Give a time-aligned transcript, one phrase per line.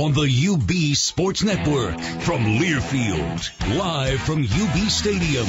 [0.00, 5.44] on the UB Sports Network from Learfield, live from UB Stadium.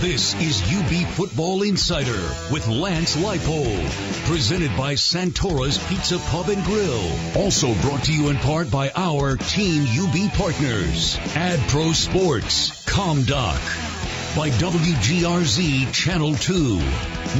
[0.00, 2.20] This is UB Football Insider
[2.52, 7.10] with Lance Leipold, presented by Santora's Pizza Pub and Grill.
[7.34, 14.36] Also brought to you in part by our Team UB partners, Ad Pro Sports, ComDoc,
[14.36, 16.76] by WGRZ Channel 2,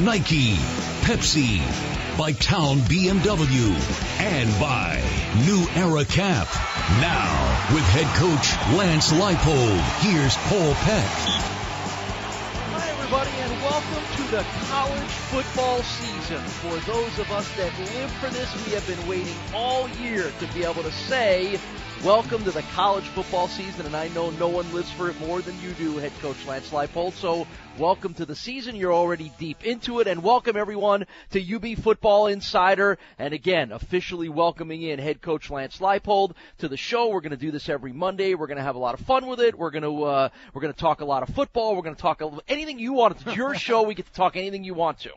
[0.02, 0.54] Nike,
[1.02, 3.74] Pepsi, by Town BMW,
[4.20, 5.02] and by
[5.46, 6.46] New Era Cap.
[7.00, 11.10] Now, with head coach Lance Leipold, here's Paul Peck.
[12.70, 16.40] Hi, everybody, and welcome to the college football season.
[16.62, 20.46] For those of us that live for this, we have been waiting all year to
[20.54, 21.58] be able to say,
[22.04, 25.40] Welcome to the college football season, and I know no one lives for it more
[25.40, 27.14] than you do, head coach Lance Leipold.
[27.14, 27.46] So,
[27.78, 28.76] welcome to the season.
[28.76, 32.98] You're already deep into it, and welcome everyone to UB Football Insider.
[33.18, 37.08] And again, officially welcoming in head coach Lance Leipold to the show.
[37.08, 38.34] We're going to do this every Monday.
[38.34, 39.58] We're going to have a lot of fun with it.
[39.58, 41.74] We're going to uh, we're going to talk a lot of football.
[41.74, 43.16] We're going to talk a, anything you want.
[43.16, 43.82] It's your show.
[43.82, 45.12] We get to talk anything you want to.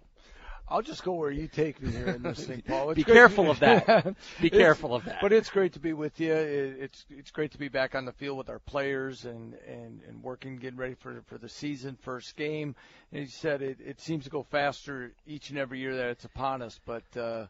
[0.69, 2.89] I'll just go where you take me here in this thing, Paul.
[2.89, 4.15] It's be careful to, of that.
[4.41, 5.19] Be careful of that.
[5.21, 6.33] But it's great to be with you.
[6.33, 10.21] It's it's great to be back on the field with our players and and and
[10.21, 12.75] working, getting ready for for the season, first game.
[13.13, 16.25] And you said it it seems to go faster each and every year that it's
[16.25, 16.79] upon us.
[16.85, 17.45] But uh,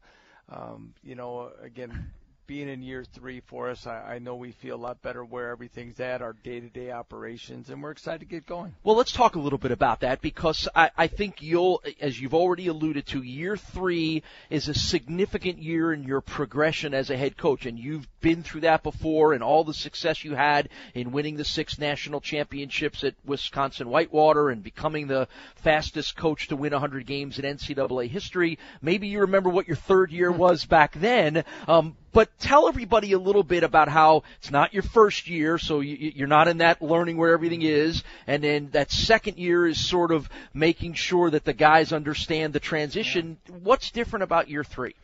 [0.50, 2.12] um, you know, again,
[2.48, 5.50] being in year three for us, I, I know we feel a lot better where
[5.50, 8.74] everything's at, our day-to-day operations, and we're excited to get going.
[8.84, 12.34] Well, let's talk a little bit about that because I, I think you'll, as you've
[12.34, 17.36] already alluded to, year three is a significant year in your progression as a head
[17.36, 21.36] coach, and you've been through that before, and all the success you had in winning
[21.36, 27.06] the six national championships at Wisconsin Whitewater and becoming the fastest coach to win 100
[27.06, 28.58] games in NCAA history.
[28.82, 31.44] Maybe you remember what your third year was back then.
[31.68, 35.80] Um, but tell everybody a little bit about how it's not your first year, so
[35.80, 39.84] you, are not in that learning where everything is, and then that second year is
[39.84, 43.38] sort of making sure that the guys understand the transition.
[43.64, 44.96] What's different about year three?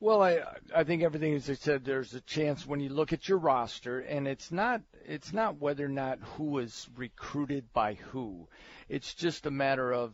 [0.00, 0.40] Well, I
[0.74, 1.84] I think everything as I said.
[1.84, 5.84] There's a chance when you look at your roster, and it's not it's not whether
[5.84, 8.48] or not who is recruited by who.
[8.88, 10.12] It's just a matter of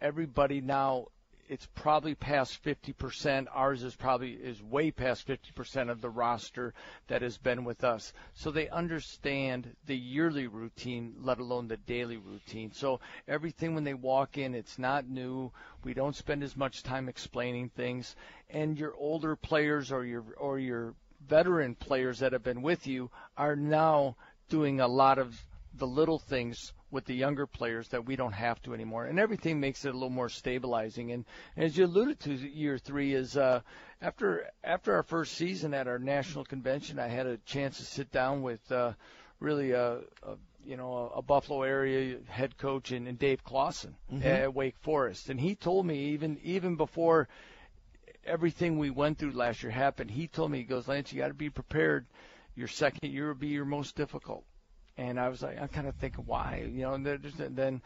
[0.00, 1.08] everybody now
[1.48, 3.46] it's probably past 50%.
[3.52, 6.74] Ours is probably is way past 50% of the roster
[7.08, 8.12] that has been with us.
[8.34, 12.72] So they understand the yearly routine, let alone the daily routine.
[12.72, 15.50] So everything when they walk in, it's not new.
[15.84, 18.14] We don't spend as much time explaining things.
[18.50, 20.94] And your older players or your or your
[21.26, 24.16] veteran players that have been with you are now
[24.48, 25.47] doing a lot of
[25.78, 29.60] the little things with the younger players that we don't have to anymore, and everything
[29.60, 31.12] makes it a little more stabilizing.
[31.12, 31.24] And,
[31.56, 33.60] and as you alluded to, year three is uh,
[34.00, 38.10] after after our first season at our national convention, I had a chance to sit
[38.10, 38.92] down with uh,
[39.40, 43.94] really a, a you know a, a Buffalo area head coach and, and Dave Clawson
[44.12, 44.26] mm-hmm.
[44.26, 47.28] at Wake Forest, and he told me even even before
[48.24, 51.28] everything we went through last year happened, he told me he goes, Lance, you got
[51.28, 52.06] to be prepared.
[52.54, 54.44] Your second year will be your most difficult
[54.98, 56.68] and I was like, I'm kind of thinking, why?
[56.70, 57.80] You know, and then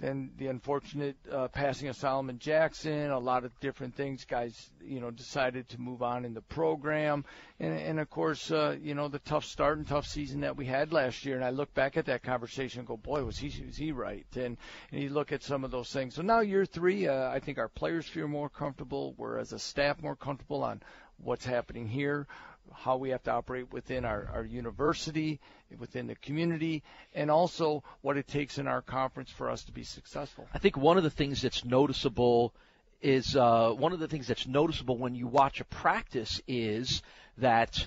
[0.00, 4.24] then the unfortunate uh, passing of Solomon Jackson, a lot of different things.
[4.24, 7.24] Guys, you know, decided to move on in the program,
[7.60, 10.66] and, and of course, uh, you know, the tough start and tough season that we
[10.66, 11.36] had last year.
[11.36, 14.26] And I look back at that conversation and go, boy, was he was he right?
[14.34, 14.56] And
[14.90, 16.14] and you look at some of those things.
[16.14, 19.14] So now year three, uh, I think our players feel more comfortable.
[19.16, 20.82] We're as a staff more comfortable on
[21.18, 22.26] what's happening here
[22.74, 25.40] how we have to operate within our, our university,
[25.78, 26.82] within the community,
[27.14, 30.46] and also what it takes in our conference for us to be successful.
[30.52, 32.54] I think one of the things that's noticeable
[33.00, 37.02] is uh, one of the things that's noticeable when you watch a practice is
[37.38, 37.86] that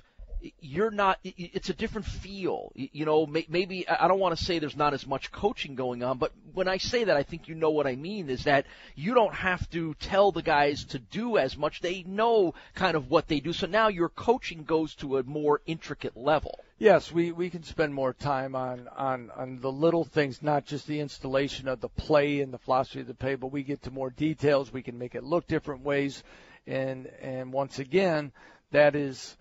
[0.59, 2.72] you're not it's a different feel.
[2.75, 6.18] You know maybe i don't want to say there's not as much coaching going on
[6.18, 8.66] but when i say that i think you know what i mean is that
[8.96, 11.81] you don't have to tell the guys to do as much.
[11.81, 13.53] They know kind of what they do.
[13.53, 16.60] So now your coaching goes to a more intricate level.
[16.80, 20.86] Yes we we can spend more time on on on the little things not just
[20.86, 23.92] the installation of the play and the philosophy of the play but we get to
[23.92, 24.72] more details.
[24.72, 26.24] We can make it look different ways.
[26.68, 28.31] And and once again
[28.72, 29.36] that is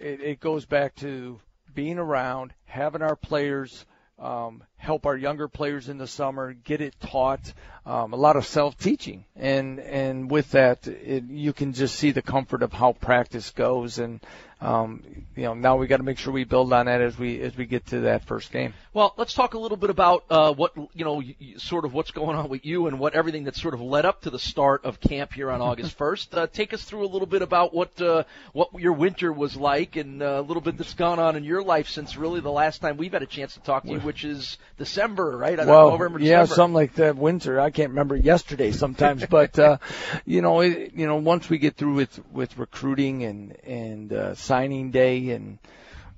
[0.00, 1.38] it, it goes back to
[1.74, 3.86] being around, having our players
[4.18, 7.52] um, help our younger players in the summer, get it taught,
[7.84, 12.22] um, a lot of self-teaching, and and with that, it, you can just see the
[12.22, 14.20] comfort of how practice goes, and
[14.62, 15.02] um,
[15.36, 17.56] you know, now we got to make sure we build on that as we as
[17.56, 18.74] we get to that first game.
[18.92, 21.22] Well, let's talk a little bit about uh, what you know,
[21.56, 24.22] sort of what's going on with you and what everything that sort of led up
[24.22, 26.36] to the start of camp here on August 1st.
[26.36, 29.96] Uh, take us through a little bit about what uh, what your winter was like
[29.96, 32.82] and uh, a little bit that's gone on in your life since really the last
[32.82, 35.58] time we've had a chance to talk to you, which is December, right?
[35.58, 36.54] well, November, yeah, December.
[36.54, 37.14] something like that.
[37.14, 39.76] Winter, I can't remember yesterday sometimes, but uh,
[40.24, 44.34] you know, it, you know, once we get through with with recruiting and and uh,
[44.34, 45.58] signing day and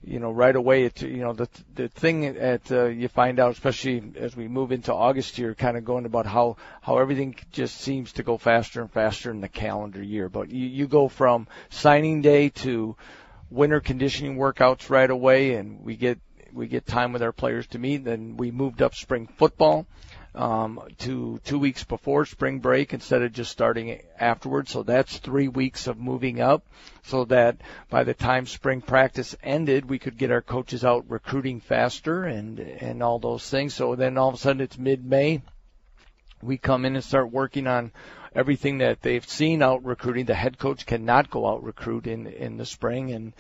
[0.05, 3.51] you know right away it you know the the thing that uh, you find out
[3.51, 7.81] especially as we move into August here kind of going about how how everything just
[7.81, 11.47] seems to go faster and faster in the calendar year but you you go from
[11.71, 12.97] signing day to
[13.51, 16.19] winter conditioning workouts right away and we get
[16.53, 19.87] we get time with our players to meet then we moved up spring football
[20.35, 24.71] um, to two weeks before spring break instead of just starting afterwards.
[24.71, 26.65] So that's three weeks of moving up
[27.05, 27.59] so that
[27.91, 32.59] by the time spring practice ended, we could get our coaches out recruiting faster and,
[32.59, 33.75] and all those things.
[33.75, 35.43] So then all of a sudden it's mid-May.
[36.43, 37.93] We come in and start working on
[38.35, 40.25] everything that they've seen out recruiting.
[40.25, 43.33] The head coach cannot go out recruit in, in the spring and,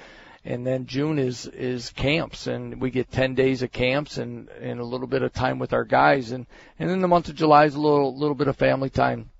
[0.44, 4.80] and then June is is camps, and we get 10 days of camps and and
[4.80, 6.46] a little bit of time with our guys, and
[6.78, 9.30] and then the month of July is a little little bit of family time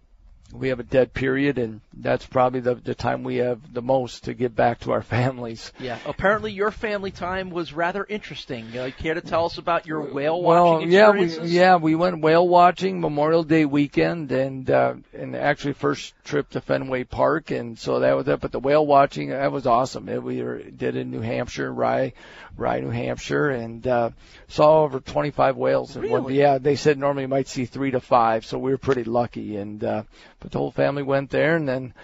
[0.53, 4.25] we have a dead period, and that's probably the the time we have the most
[4.25, 5.73] to get back to our families.
[5.79, 5.99] Yeah.
[6.07, 8.77] Apparently, your family time was rather interesting.
[8.77, 12.21] Uh, care to tell us about your whale watching well, yeah, we yeah we went
[12.21, 17.79] whale watching Memorial Day weekend, and uh, and actually first trip to Fenway Park, and
[17.79, 18.41] so that was it.
[18.41, 20.09] But the whale watching that was awesome.
[20.09, 22.13] It, we were, did in New Hampshire, Rye,
[22.57, 24.11] Rye, New Hampshire, and uh,
[24.49, 25.97] saw over 25 whales.
[25.97, 26.39] And Really?
[26.39, 29.57] yeah, they said normally you might see three to five, so we were pretty lucky.
[29.57, 30.03] And uh,
[30.43, 31.95] but the whole family went there, and then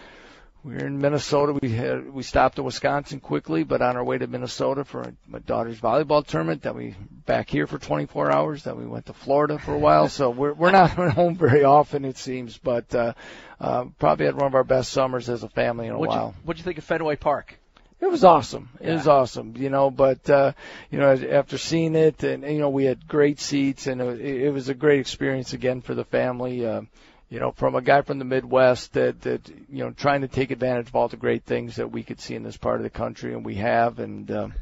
[0.64, 1.52] we were in Minnesota.
[1.60, 5.38] We had we stopped in Wisconsin quickly, but on our way to Minnesota for my
[5.40, 6.62] daughter's volleyball tournament.
[6.62, 6.94] Then we
[7.26, 8.62] back here for 24 hours.
[8.64, 10.08] Then we went to Florida for a while.
[10.08, 13.14] So we're we're not home very often, it seems, but uh,
[13.60, 16.34] uh, probably had one of our best summers as a family in a What'd while.
[16.36, 17.58] you, what'd you think of Fenway Park?
[18.00, 18.68] It was awesome.
[18.80, 18.94] It Yeah.
[18.94, 19.90] was awesome, you know.
[19.90, 20.52] But uh,
[20.90, 24.50] you know, after seeing it, and you know, we had great seats, and it, it
[24.52, 26.64] was a great experience again for the family.
[26.64, 26.82] Uh,
[27.30, 30.50] you know, from a guy from the Midwest that that you know, trying to take
[30.50, 32.90] advantage of all the great things that we could see in this part of the
[32.90, 34.54] country, and we have, and um,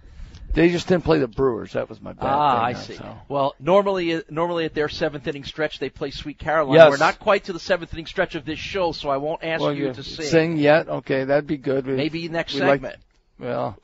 [0.53, 1.75] they just didn't play the Brewers.
[1.75, 2.65] That was my bad Ah, thing.
[2.65, 2.95] I uh, see.
[2.97, 3.19] So.
[3.29, 6.77] Well, normally, normally at their seventh inning stretch, they play Sweet Caroline.
[6.77, 6.91] Yes.
[6.91, 9.61] We're not quite to the seventh inning stretch of this show, so I won't ask
[9.61, 10.27] well, you you to sing.
[10.27, 10.89] sing yet?
[10.89, 11.87] Okay, that'd be good.
[11.87, 12.97] We- Maybe next we like- segment.
[13.39, 13.79] well,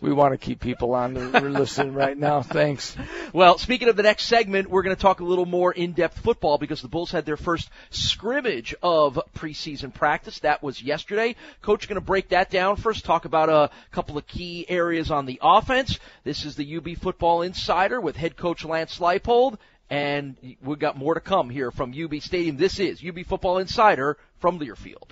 [0.00, 2.42] we want to keep people on we're listening right now.
[2.42, 2.96] Thanks.
[3.32, 6.58] Well, speaking of the next segment, we're going to talk a little more in-depth football
[6.58, 10.40] because the Bulls had their first scrimmage of preseason practice.
[10.40, 11.36] That was yesterday.
[11.62, 15.26] Coach going to break that down first, talk about a couple of key areas on
[15.26, 15.98] the offense.
[16.24, 19.58] This is the UB Football Insider with head coach Lance Leipold.
[19.88, 22.56] And we've got more to come here from UB Stadium.
[22.56, 25.10] This is UB Football Insider from Learfield.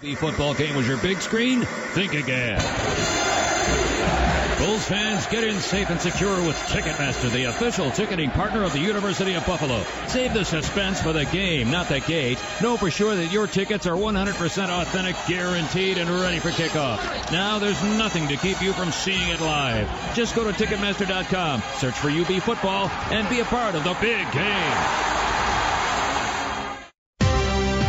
[0.00, 1.62] The football game was your big screen?
[1.62, 2.60] Think again.
[4.58, 8.78] Bulls fans, get in safe and secure with Ticketmaster, the official ticketing partner of the
[8.78, 9.84] University of Buffalo.
[10.08, 12.38] Save the suspense for the game, not the gate.
[12.60, 17.32] Know for sure that your tickets are 100% authentic, guaranteed, and ready for kickoff.
[17.32, 19.88] Now there's nothing to keep you from seeing it live.
[20.14, 24.30] Just go to Ticketmaster.com, search for UB football, and be a part of the big
[24.32, 25.25] game.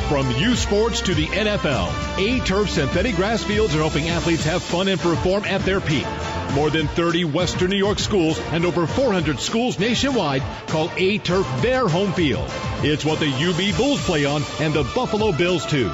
[0.08, 4.64] From U Sports to the NFL, A Turf synthetic grass fields are helping athletes have
[4.64, 6.06] fun and perform at their peak.
[6.54, 11.46] More than 30 Western New York schools and over 400 schools nationwide call A Turf
[11.62, 12.50] their home field.
[12.84, 15.92] It's what the UB Bulls play on and the Buffalo Bills too.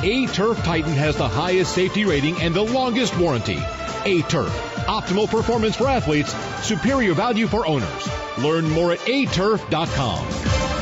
[0.00, 3.58] A Turf Titan has the highest safety rating and the longest warranty.
[4.04, 4.52] A Turf,
[4.86, 6.32] optimal performance for athletes,
[6.64, 8.08] superior value for owners.
[8.38, 10.75] Learn more at aturf.com.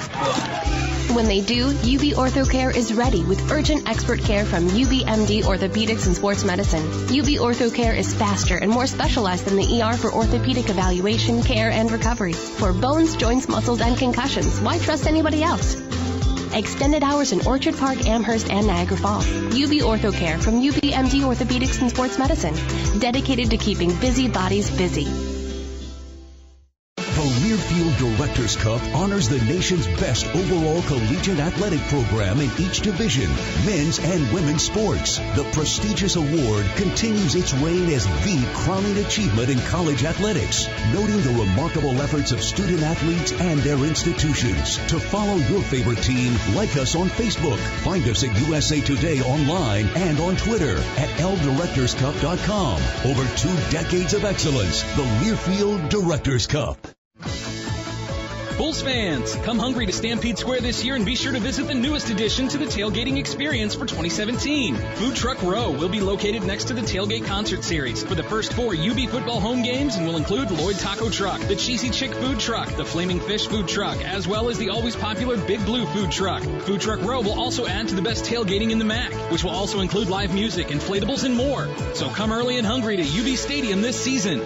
[1.14, 6.16] When they do, UB OrthoCare is ready with urgent expert care from UBMD Orthopedics and
[6.16, 6.82] Sports Medicine.
[6.82, 11.92] UB OrthoCare is faster and more specialized than the ER for orthopedic evaluation, care, and
[11.92, 12.34] recovery.
[12.34, 15.76] For bones, joints, muscles, and concussions, why trust anybody else?
[16.56, 19.28] Extended hours in Orchard Park, Amherst, and Niagara Falls.
[19.28, 22.56] UB OrthoCare from UBMD Orthopedics and Sports Medicine.
[23.00, 25.25] Dedicated to keeping busy bodies busy.
[27.56, 33.30] Learfield Directors Cup honors the nation's best overall collegiate athletic program in each division,
[33.66, 35.20] men's and women's sports.
[35.38, 41.46] The prestigious award continues its reign as the crowning achievement in college athletics, noting the
[41.46, 44.76] remarkable efforts of student athletes and their institutions.
[44.90, 49.88] To follow your favorite team, like us on Facebook, find us at USA Today online
[49.96, 52.82] and on Twitter at ldirectorscup.com.
[53.06, 56.86] Over two decades of excellence, the Learfield Directors Cup.
[58.58, 61.74] Bulls fans, come hungry to Stampede Square this year and be sure to visit the
[61.74, 64.78] newest addition to the tailgating experience for 2017.
[64.96, 68.54] Food Truck Row will be located next to the Tailgate Concert Series for the first
[68.54, 72.40] four UB football home games and will include Lloyd Taco Truck, the Cheesy Chick Food
[72.40, 76.12] Truck, the Flaming Fish Food Truck, as well as the always popular Big Blue Food
[76.12, 76.42] Truck.
[76.62, 79.52] Food Truck Row will also add to the best tailgating in the MAC, which will
[79.52, 81.68] also include live music, inflatables, and more.
[81.94, 84.42] So come early and hungry to UB Stadium this season.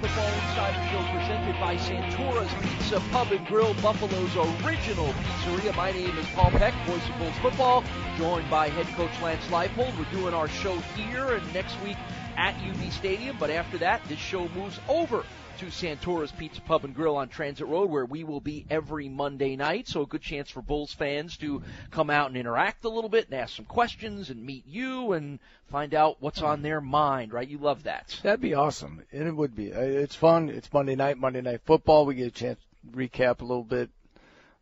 [0.00, 5.74] Football Insider Show presented by Santora's Pizza Pub and Grill, Buffalo's original pizzeria.
[5.74, 7.82] My name is Paul Peck, voice of Bulls football,
[8.18, 9.98] joined by head coach Lance Leipold.
[9.98, 11.96] We're doing our show here and next week
[12.36, 15.24] at UB Stadium, but after that, this show moves over
[15.58, 19.56] to Santora's Pizza Pub and Grill on Transit Road, where we will be every Monday
[19.56, 19.88] night.
[19.88, 23.26] So a good chance for Bulls fans to come out and interact a little bit
[23.30, 25.38] and ask some questions and meet you and
[25.70, 27.32] find out what's on their mind.
[27.32, 27.48] Right?
[27.48, 28.18] You love that.
[28.22, 29.72] That'd be awesome, and it would be.
[29.72, 30.50] Uh, It's fun.
[30.50, 32.04] It's Monday night, Monday night football.
[32.04, 32.58] We get a chance
[32.92, 33.88] to recap a little bit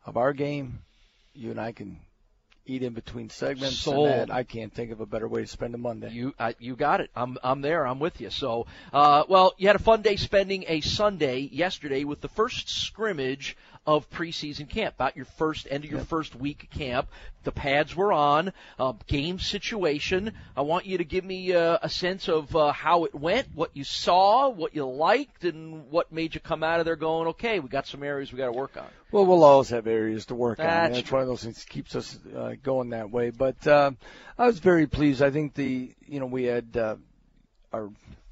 [0.05, 0.79] of our game.
[1.33, 1.99] You and I can
[2.65, 3.77] eat in between segments.
[3.77, 4.07] Sold.
[4.07, 6.11] And that, I can't think of a better way to spend a Monday.
[6.11, 7.09] You uh, you got it.
[7.15, 7.85] I'm I'm there.
[7.85, 8.29] I'm with you.
[8.29, 12.69] So, uh, well, you had a fun day spending a Sunday yesterday with the first
[12.69, 14.95] scrimmage of preseason camp.
[14.95, 17.07] About your first end of your first week of camp.
[17.43, 18.51] The pads were on.
[18.79, 20.33] Uh, game situation.
[20.57, 23.71] I want you to give me uh, a sense of uh, how it went, what
[23.73, 27.59] you saw, what you liked, and what made you come out of there going, okay,
[27.59, 28.87] we got some areas we got to work on.
[29.11, 30.65] Well, we'll always have areas to work on.
[30.65, 33.29] That's That's one of those things that keeps us uh, going that way.
[33.29, 33.91] But uh,
[34.37, 35.21] I was very pleased.
[35.21, 36.95] I think the you know we had uh,
[37.71, 37.89] our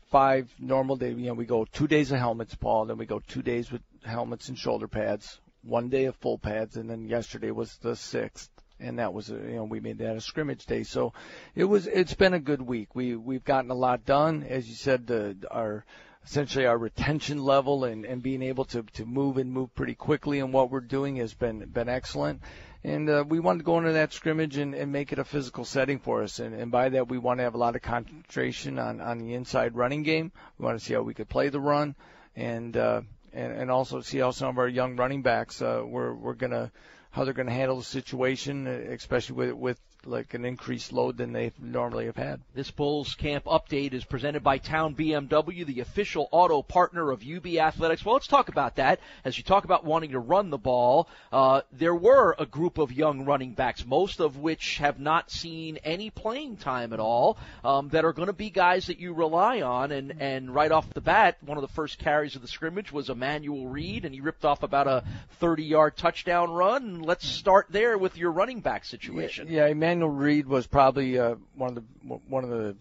[0.10, 1.17] five normal days.
[1.17, 2.86] You know we go two days of helmets, Paul.
[2.86, 5.39] Then we go two days with helmets and shoulder pads.
[5.63, 8.50] One day of full pads, and then yesterday was the sixth.
[8.79, 10.84] And that was, you know, we made that a scrimmage day.
[10.84, 11.13] So
[11.55, 12.96] it was, it's been a good week.
[12.96, 14.43] We, we've gotten a lot done.
[14.43, 15.86] As you said, the, our,
[16.25, 20.39] essentially our retention level and, and being able to, to move and move pretty quickly
[20.39, 22.41] in what we're doing has been been excellent.
[22.84, 25.63] And uh, we wanted to go into that scrimmage and, and make it a physical
[25.63, 26.39] setting for us.
[26.39, 29.34] And, and by that, we want to have a lot of concentration on, on the
[29.36, 30.34] inside running game.
[30.58, 31.96] We want to see how we could play the run,
[32.36, 33.01] and uh,
[33.33, 36.71] and, and also see how some of our young running backs uh, we're we're gonna
[37.13, 41.51] how they're gonna handle the situation, especially with with like an increased load than they
[41.60, 42.41] normally have had.
[42.53, 47.46] This Bulls Camp update is presented by Town BMW, the official auto partner of UB
[47.58, 48.05] Athletics.
[48.05, 49.00] Well, let's talk about that.
[49.24, 52.91] As you talk about wanting to run the ball, uh, there were a group of
[52.91, 57.89] young running backs, most of which have not seen any playing time at all, um,
[57.89, 59.91] that are going to be guys that you rely on.
[59.91, 63.10] And, and right off the bat, one of the first carries of the scrimmage was
[63.10, 65.03] Emmanuel Reed, and he ripped off about a
[65.41, 67.01] 30-yard touchdown run.
[67.03, 69.48] Let's start there with your running back situation.
[69.50, 71.83] Yeah, Emmanuel Reed was probably uh, one of the
[72.27, 72.75] one of the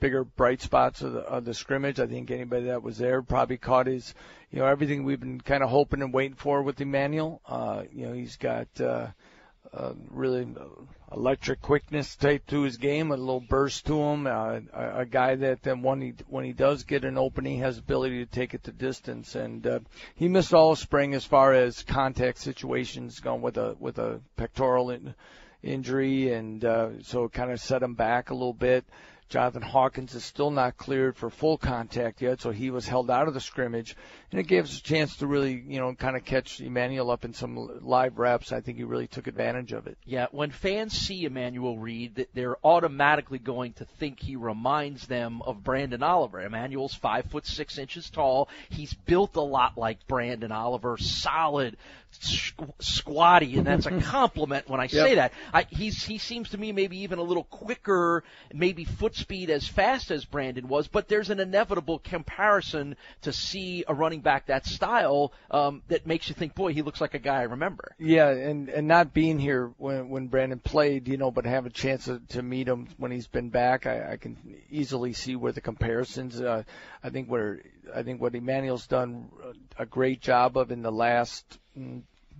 [0.00, 2.00] bigger bright spots of the, of the scrimmage.
[2.00, 4.14] I think anybody that was there probably caught his,
[4.50, 7.40] you know, everything we've been kind of hoping and waiting for with Emmanuel.
[7.46, 9.08] Uh, you know, he's got uh,
[9.72, 10.46] uh, really
[11.12, 14.26] electric quickness type to his game, a little burst to him.
[14.26, 17.78] Uh, a, a guy that then when he when he does get an opening, has
[17.78, 19.34] ability to take it to distance.
[19.34, 19.80] And uh,
[20.14, 24.90] he missed all spring as far as contact situations, going with a with a pectoral.
[24.90, 25.14] In,
[25.62, 28.84] injury, and uh, so it kind of set him back a little bit.
[29.28, 33.28] Jonathan Hawkins is still not cleared for full contact yet, so he was held out
[33.28, 33.94] of the scrimmage,
[34.30, 37.26] and it gave us a chance to really, you know, kind of catch Emmanuel up
[37.26, 38.52] in some live reps.
[38.52, 39.98] I think he really took advantage of it.
[40.06, 45.58] Yeah, when fans see Emmanuel Reed, they're automatically going to think he reminds them of
[45.58, 46.40] Branden Oliver.
[46.40, 48.48] Emmanuel's five foot six inches tall.
[48.70, 51.76] He's built a lot like Branden Oliver, solid
[52.80, 55.32] squatty, and that's a compliment when I say that.
[55.52, 59.66] I, he's he seems to me maybe even a little quicker, maybe foot speed as
[59.66, 64.66] fast as Branden was, but there's an inevitable comparison to see a running back that
[64.66, 67.94] style um, that makes you think, boy, he looks like a guy I remember.
[67.98, 71.70] Yeah, and and not being here when when Branden played, you know, but have a
[71.70, 74.36] chance to, to meet him when he's been back, I, I can
[74.70, 76.40] easily see where the comparisons.
[76.40, 76.64] Uh,
[77.02, 77.60] I think where
[77.94, 79.28] I think what Emmanuel's done
[79.78, 81.58] a great job of in the last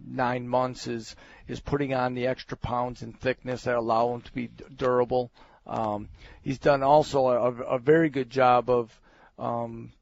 [0.07, 1.17] nine months is
[1.49, 5.31] is putting on the extra pounds and thickness that allow him to be durable.
[5.67, 6.09] Um,
[6.43, 9.01] he's done also a, a very good job of
[9.39, 9.93] um,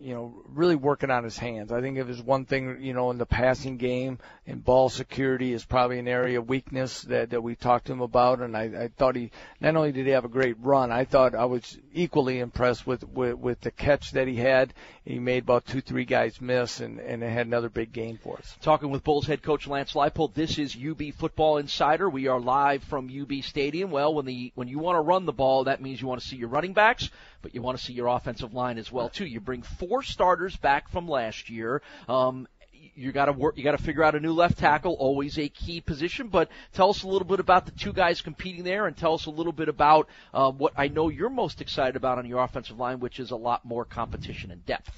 [0.00, 1.72] you know, really working on his hands.
[1.72, 5.52] I think if there's one thing, you know, in the passing game and ball security
[5.52, 8.40] is probably an area of weakness that, that we talked to him about.
[8.40, 9.30] And I, I thought he,
[9.60, 13.08] not only did he have a great run, I thought I was equally impressed with,
[13.08, 14.74] with, with the catch that he had.
[15.04, 18.56] He made about two, three guys miss and, and had another big gain for us.
[18.62, 20.34] Talking with Bulls head coach Lance Leipold.
[20.34, 22.08] This is UB Football Insider.
[22.08, 23.90] We are live from UB Stadium.
[23.90, 26.26] Well, when the, when you want to run the ball, that means you want to
[26.26, 27.10] see your running backs,
[27.42, 29.26] but you want to see your offensive line as well, too.
[29.26, 31.82] You bring four starters back from last year.
[32.08, 32.48] Um,
[32.96, 33.56] you got to work.
[33.56, 36.28] You got to figure out a new left tackle, always a key position.
[36.28, 39.26] But tell us a little bit about the two guys competing there, and tell us
[39.26, 42.78] a little bit about uh, what I know you're most excited about on your offensive
[42.78, 44.90] line, which is a lot more competition and depth.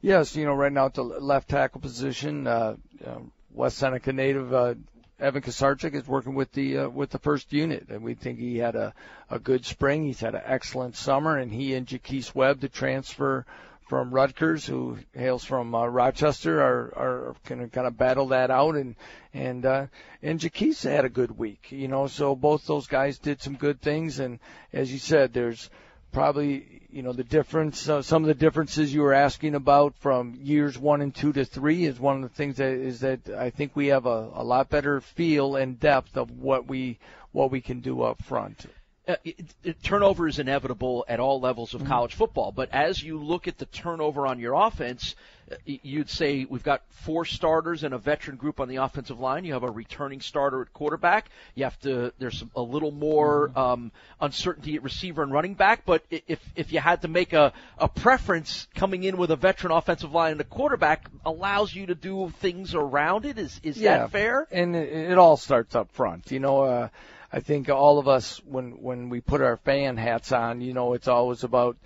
[0.00, 3.18] Yes, you know, right now at the left tackle position, uh, uh,
[3.52, 4.74] West Seneca native uh,
[5.20, 8.58] Evin Ksiezarczyk is working with the uh, with the first unit, and we think he
[8.58, 8.92] had a
[9.30, 10.04] a good spring.
[10.04, 13.46] He's had an excellent summer, and he and Jaquise Webb, the transfer
[13.86, 18.50] from Rutgers, who hails from uh, Rochester, are are going to kind of battle that
[18.50, 18.96] out, and
[19.32, 19.86] and uh,
[20.22, 22.06] and Jaquise had a good week, you know.
[22.06, 24.38] So both those guys did some good things, and
[24.72, 25.68] as you said, there's
[26.12, 30.38] probably you know the difference uh, some of the differences you were asking about from
[30.40, 33.50] years one and two to three is one of the things that is that I
[33.50, 36.98] think we have a, a lot better feel and depth of what we
[37.32, 38.66] what we can do up front
[39.06, 41.90] uh, it, it, turnover is inevitable at all levels of mm-hmm.
[41.90, 42.52] college football.
[42.52, 45.14] But as you look at the turnover on your offense,
[45.50, 49.44] uh, you'd say we've got four starters and a veteran group on the offensive line.
[49.44, 51.28] You have a returning starter at quarterback.
[51.54, 52.14] You have to.
[52.18, 53.58] There's a little more mm-hmm.
[53.58, 53.92] um,
[54.22, 55.84] uncertainty at receiver and running back.
[55.84, 59.72] But if if you had to make a a preference, coming in with a veteran
[59.72, 63.38] offensive line and a quarterback allows you to do things around it.
[63.38, 63.98] Is is yeah.
[63.98, 64.48] that fair?
[64.50, 66.30] And it, it all starts up front.
[66.30, 66.62] You know.
[66.62, 66.88] Uh,
[67.34, 70.92] I think all of us, when when we put our fan hats on, you know,
[70.92, 71.76] it's always about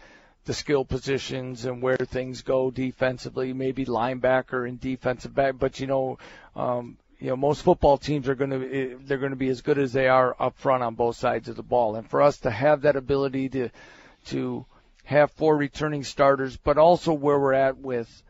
[0.45, 5.55] the skill positions and where things go defensively, maybe linebacker and defensive back.
[5.59, 6.19] But you know,
[6.55, 9.79] um, you know, most football teams are going to they're going to be as good
[9.79, 11.97] as they are up front on both sides of the ball.
[11.97, 13.71] And for us to have that ability to
[14.27, 14.67] to
[15.05, 18.23] have four returning starters, but also where we're at with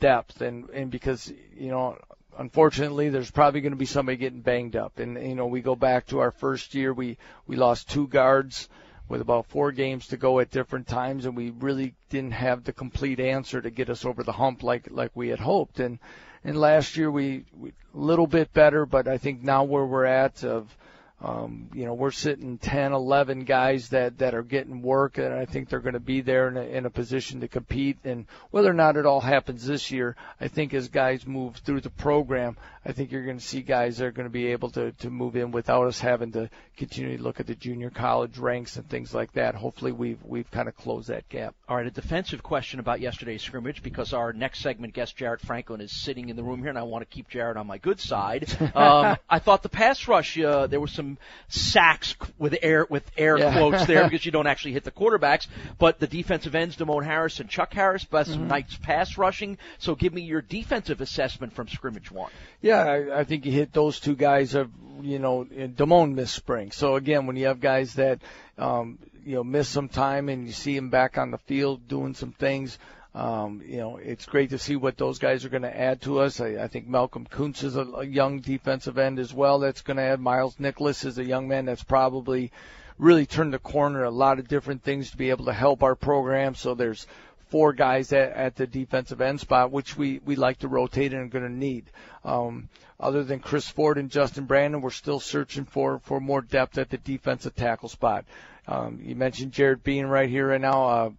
[0.00, 1.96] depth and and because you know
[2.38, 4.98] unfortunately, there's probably going to be somebody getting banged up.
[4.98, 8.68] And you know, we go back to our first year, we we lost two guards
[9.08, 12.72] with about four games to go at different times, and we really didn't have the
[12.72, 15.80] complete answer to get us over the hump like like we had hoped.
[15.80, 15.98] And
[16.44, 20.04] and last year we, we a little bit better, but I think now where we're
[20.04, 20.76] at of
[21.24, 25.46] um, you know, we're sitting 10, 11 guys that, that are getting work, and I
[25.46, 27.96] think they're going to be there in a, in a position to compete.
[28.04, 31.80] And whether or not it all happens this year, I think as guys move through
[31.80, 34.68] the program, I think you're going to see guys that are going to be able
[34.70, 38.36] to, to move in without us having to continue to look at the junior college
[38.36, 39.54] ranks and things like that.
[39.54, 41.54] Hopefully, we've we've kind of closed that gap.
[41.68, 45.80] All right, a defensive question about yesterday's scrimmage because our next segment guest Jarrett Franklin
[45.80, 48.00] is sitting in the room here, and I want to keep Jarrett on my good
[48.00, 48.46] side.
[48.74, 51.13] um, I thought the pass rush uh, there was some
[51.48, 53.52] sacks with air with air yeah.
[53.52, 55.46] quotes there because you don't actually hit the quarterbacks,
[55.78, 58.48] but the defensive ends, Demone Harris and Chuck Harris, best mm-hmm.
[58.48, 59.58] nights pass rushing.
[59.78, 62.30] So give me your defensive assessment from scrimmage one.
[62.60, 64.54] Yeah, I, I think you hit those two guys.
[64.54, 64.70] Of
[65.02, 66.70] you know, Damone missed spring.
[66.70, 68.20] So again, when you have guys that
[68.58, 72.14] um, you know miss some time and you see them back on the field doing
[72.14, 72.78] some things.
[73.14, 76.18] Um, you know, it's great to see what those guys are going to add to
[76.18, 76.40] us.
[76.40, 79.60] I, I think Malcolm Koonce is a, a young defensive end as well.
[79.60, 80.20] That's going to add.
[80.20, 82.50] Miles Nicholas is a young man that's probably
[82.98, 84.02] really turned the corner.
[84.02, 86.56] A lot of different things to be able to help our program.
[86.56, 87.06] So there's
[87.50, 91.22] four guys at, at the defensive end spot, which we, we like to rotate and
[91.22, 91.84] are going to need.
[92.24, 96.78] Um, other than Chris Ford and Justin Brandon, we're still searching for, for more depth
[96.78, 98.24] at the defensive tackle spot.
[98.66, 100.84] Um, you mentioned Jared Bean right here right now.
[100.88, 101.10] Uh,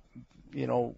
[0.51, 0.95] you know,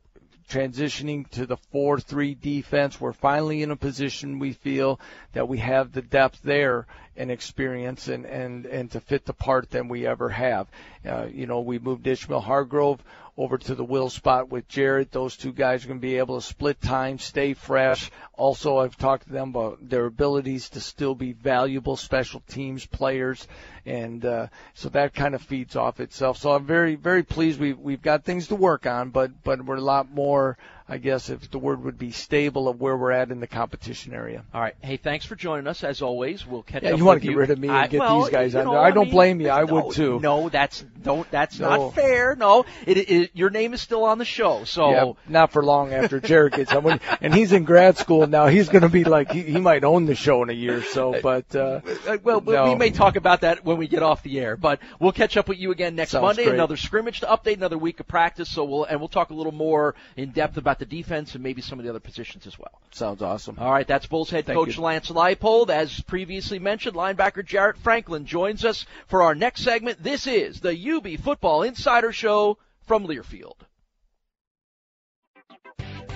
[0.50, 3.00] transitioning to the 4-3 defense.
[3.00, 5.00] We're finally in a position we feel
[5.34, 9.70] that we have the depth there and experience and, and, and to fit the part
[9.72, 10.68] than we ever have.
[11.06, 13.04] Uh, you know, we moved Ishmael Hargrove
[13.38, 15.12] over to the will spot with Jarrett.
[15.12, 18.10] Those two guys are going to be able to split time, stay fresh.
[18.34, 23.48] Also, I've talked to them about their abilities to still be valuable special teams players,
[23.86, 26.38] and uh, so that kind of feeds off itself.
[26.38, 27.60] So I'm very, very pleased.
[27.60, 30.58] We've we've got things to work on, but but we're a lot more
[30.90, 34.14] I guess if the word would be stable of where we're at in the competition
[34.14, 34.46] area.
[34.54, 34.76] All right.
[34.82, 35.84] Hey, thanks for joining us.
[35.84, 36.98] As always, we'll catch yeah, up.
[36.98, 38.80] You want to get rid of me and get well, these guys you know, there.
[38.80, 39.50] I don't mean, blame you.
[39.50, 40.20] I no, would too.
[40.22, 41.30] No, that's don't.
[41.30, 41.70] That's no.
[41.70, 42.38] not fair.
[42.38, 44.64] No, it, it, your name is still on the show.
[44.64, 47.00] So yeah, not for long after Jarrett gets on.
[47.22, 48.48] and he's in grad school now.
[48.48, 50.84] He's going to be like he, he might own the show in a year or
[50.84, 51.20] so.
[51.22, 52.70] But uh, uh well, no.
[52.70, 54.58] we may talk about that when we get off the air.
[54.58, 56.46] But we'll catch up with you again next Sounds Monday.
[56.46, 56.56] Great.
[56.56, 57.56] Another scrimmage to update.
[57.56, 58.50] Another week of practice.
[58.50, 61.62] So we'll and we'll talk a little more in depth about the defense and maybe
[61.62, 62.82] some of the other positions as well.
[62.92, 63.58] Sounds awesome.
[63.60, 64.84] All right, that's Bulls head Thank coach you.
[64.84, 65.70] Lance Leipold.
[65.70, 70.02] As previously mentioned, linebacker Jarrett Franklin joins us for our next segment.
[70.02, 73.60] This is the UB Football Insider Show from Learfield.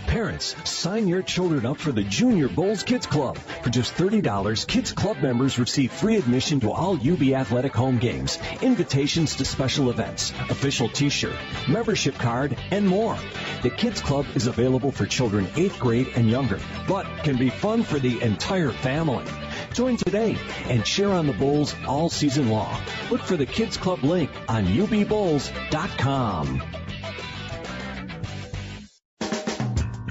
[0.08, 3.38] Parents, sign your children up for the Junior Bulls Kids Club.
[3.38, 8.38] For just $30, Kids Club members receive free admission to all UB Athletic home games,
[8.62, 11.36] invitations to special events, official t-shirt,
[11.70, 13.18] membership card, and more.
[13.64, 17.84] The Kids Club is available for children 8th grade and younger, but can be fun
[17.84, 19.26] for the entire family.
[19.74, 22.82] Join today and cheer on the Bulls all season long.
[23.10, 26.62] Look for the Kids Club link on ubbulls.com.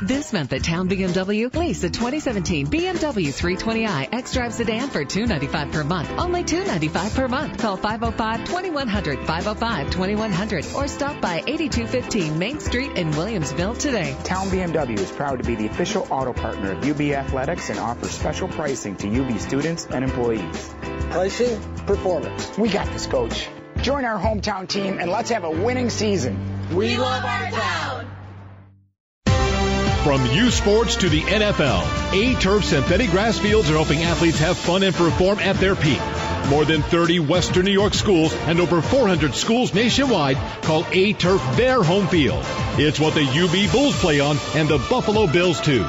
[0.02, 5.84] This month at Town BMW, lease a 2017 BMW 320i X-Drive sedan for 295 per
[5.84, 6.08] month.
[6.16, 7.58] Only 295 per month.
[7.58, 14.16] Call 505-2100, 505-2100, or stop by 8215 Main Street in Williamsville today.
[14.24, 18.12] Town BMW is proud to be the official auto partner of UB Athletics and offers
[18.12, 20.74] special pricing to UB students and employees.
[21.10, 22.56] Pricing, performance.
[22.56, 23.50] We got this, coach.
[23.82, 26.74] Join our hometown team and let's have a winning season.
[26.74, 28.19] We love our town.
[30.04, 31.82] From U Sports to the NFL,
[32.14, 36.00] A Turf synthetic grass fields are helping athletes have fun and perform at their peak.
[36.48, 41.42] More than 30 Western New York schools and over 400 schools nationwide call A Turf
[41.54, 42.42] their home field.
[42.78, 45.84] It's what the UB Bulls play on and the Buffalo Bills too.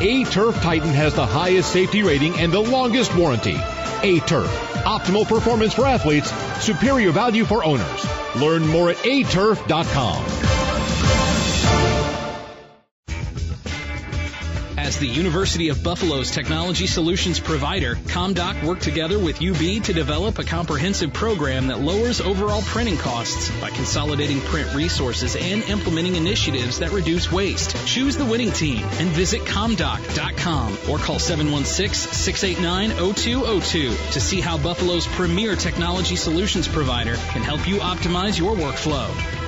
[0.00, 3.56] A Turf Titan has the highest safety rating and the longest warranty.
[4.02, 4.50] A Turf,
[4.84, 8.06] optimal performance for athletes, superior value for owners.
[8.34, 10.61] Learn more at aturf.com.
[14.92, 20.38] As the University of Buffalo's technology solutions provider, ComDoc worked together with UB to develop
[20.38, 26.80] a comprehensive program that lowers overall printing costs by consolidating print resources and implementing initiatives
[26.80, 27.74] that reduce waste.
[27.86, 35.56] Choose the winning team and visit comdoc.com or call 716-689-0202 to see how Buffalo's premier
[35.56, 39.41] technology solutions provider can help you optimize your workflow.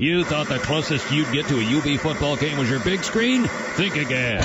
[0.00, 3.44] You thought the closest you'd get to a UB football game was your big screen?
[3.44, 4.40] Think again.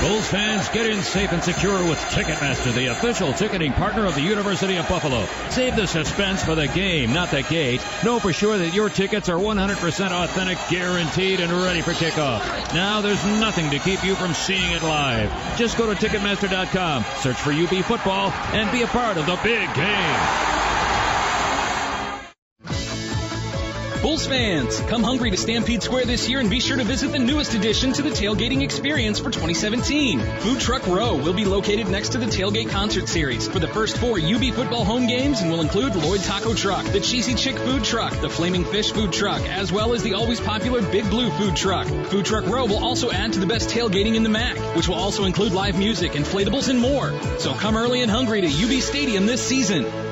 [0.00, 4.22] Bulls fans, get in safe and secure with Ticketmaster, the official ticketing partner of the
[4.22, 5.26] University of Buffalo.
[5.50, 7.84] Save the suspense for the game, not the gate.
[8.02, 12.40] Know for sure that your tickets are 100% authentic, guaranteed, and ready for kickoff.
[12.72, 15.58] Now there's nothing to keep you from seeing it live.
[15.58, 19.74] Just go to Ticketmaster.com, search for UB football, and be a part of the big
[19.74, 20.59] game.
[24.10, 27.18] Bulls fans, come hungry to Stampede Square this year and be sure to visit the
[27.20, 30.18] newest addition to the tailgating experience for 2017.
[30.40, 33.98] Food Truck Row will be located next to the Tailgate Concert Series for the first
[33.98, 37.84] four UB football home games and will include Lloyd Taco Truck, the Cheesy Chick Food
[37.84, 41.54] Truck, the Flaming Fish Food Truck, as well as the always popular Big Blue Food
[41.54, 41.86] Truck.
[42.06, 44.96] Food Truck Row will also add to the best tailgating in the MAC, which will
[44.96, 47.12] also include live music, inflatables, and more.
[47.38, 50.09] So come early and hungry to UB Stadium this season.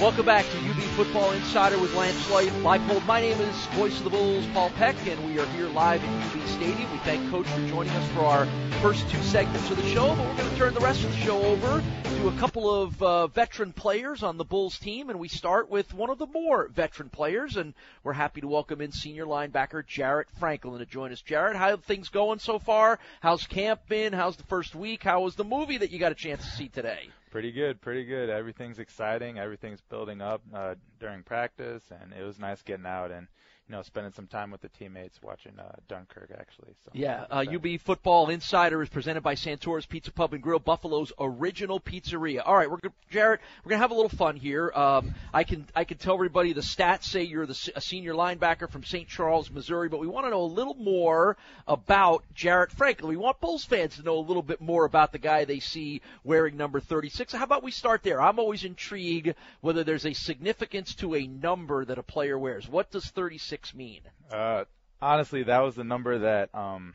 [0.00, 3.04] Welcome back to UB Football Insider with Lance Leipold.
[3.04, 6.36] My name is Voice of the Bulls, Paul Peck, and we are here live at
[6.36, 6.92] UB Stadium.
[6.92, 8.46] We thank Coach for joining us for our
[8.80, 11.16] first two segments of the show, but we're going to turn the rest of the
[11.16, 15.26] show over to a couple of uh, veteran players on the Bulls team, and we
[15.26, 19.26] start with one of the more veteran players, and we're happy to welcome in senior
[19.26, 21.22] linebacker Jarrett Franklin to join us.
[21.22, 23.00] Jarrett, how are things going so far?
[23.20, 24.12] How's camp been?
[24.12, 25.02] How's the first week?
[25.02, 27.08] How was the movie that you got a chance to see today?
[27.30, 28.30] Pretty good, pretty good.
[28.30, 29.38] Everything's exciting.
[29.38, 33.28] Everything's building up uh, during practice, and it was nice getting out and
[33.68, 36.74] you know, spending some time with the teammates watching uh, Dunkirk actually.
[36.84, 41.12] So yeah, uh, UB Football Insider is presented by Santora's Pizza Pub and Grill, Buffalo's
[41.18, 42.42] original pizzeria.
[42.46, 44.72] All right, we're gonna, Jarrett, we're gonna have a little fun here.
[44.74, 48.70] Um, I can I can tell everybody the stats say you're the a senior linebacker
[48.70, 49.06] from St.
[49.06, 53.10] Charles, Missouri, but we want to know a little more about Jarrett Franklin.
[53.10, 56.00] We want Bulls fans to know a little bit more about the guy they see
[56.24, 57.34] wearing number 36.
[57.34, 58.20] How about we start there?
[58.20, 62.66] I'm always intrigued whether there's a significance to a number that a player wears.
[62.66, 64.00] What does 36 mean?
[64.30, 64.64] Uh,
[65.00, 66.94] honestly, that was the number that um,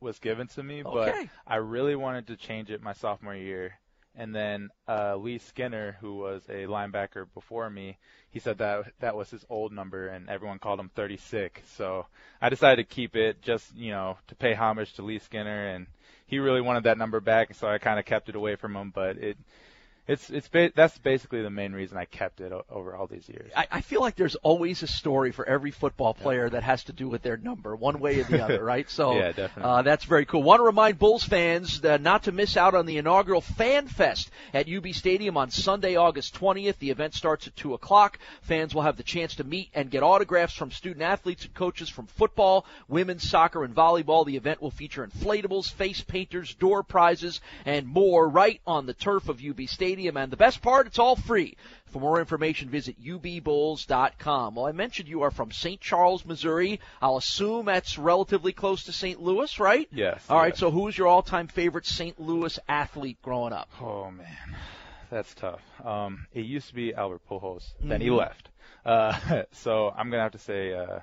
[0.00, 1.30] was given to me, but Okay.
[1.46, 3.78] I really wanted to change it my sophomore year.
[4.14, 7.98] And then uh, Lee Skinner, who was a linebacker before me,
[8.30, 11.62] he said that that was his old number, and everyone called him 36.
[11.76, 12.06] So
[12.40, 15.86] I decided to keep it, just you know, to pay homage to Lee Skinner, and
[16.26, 18.90] he really wanted that number back, so I kind of kept it away from him.
[18.92, 19.38] But it,
[20.08, 23.28] it's it's ba- that's basically the main reason I kept it o- over all these
[23.28, 23.52] years.
[23.54, 26.94] I, I feel like there's always a story for every football player that has to
[26.94, 28.88] do with their number, one way or the other, right?
[28.88, 29.64] So Yeah, definitely.
[29.64, 30.42] Uh, that's very cool.
[30.42, 34.30] Want to remind Bulls fans uh, not to miss out on the inaugural Fan Fest
[34.54, 36.78] at UB Stadium on Sunday, August 20th.
[36.78, 38.18] The event starts at 2 o'clock.
[38.40, 41.90] Fans will have the chance to meet and get autographs from student athletes and coaches
[41.90, 44.24] from football, women's soccer, and volleyball.
[44.24, 49.28] The event will feature inflatables, face painters, door prizes, and more right on the turf
[49.28, 49.97] of UB Stadium.
[50.06, 51.56] And the best part, it's all free.
[51.86, 54.54] For more information, visit ubbulls.com.
[54.54, 55.80] Well, I mentioned you are from St.
[55.80, 56.80] Charles, Missouri.
[57.00, 59.20] I'll assume that's relatively close to St.
[59.22, 59.88] Louis, right?
[59.90, 60.22] Yes.
[60.28, 60.52] All right.
[60.52, 60.58] yes.
[60.58, 62.20] So, who's your all-time favorite St.
[62.20, 63.68] Louis athlete growing up?
[63.80, 64.56] Oh man,
[65.10, 65.62] that's tough.
[65.84, 68.18] Um, it used to be Albert Pujols, then he Mhm.
[68.18, 68.48] left.
[68.84, 71.00] Uh, so I'm gonna have to say uh,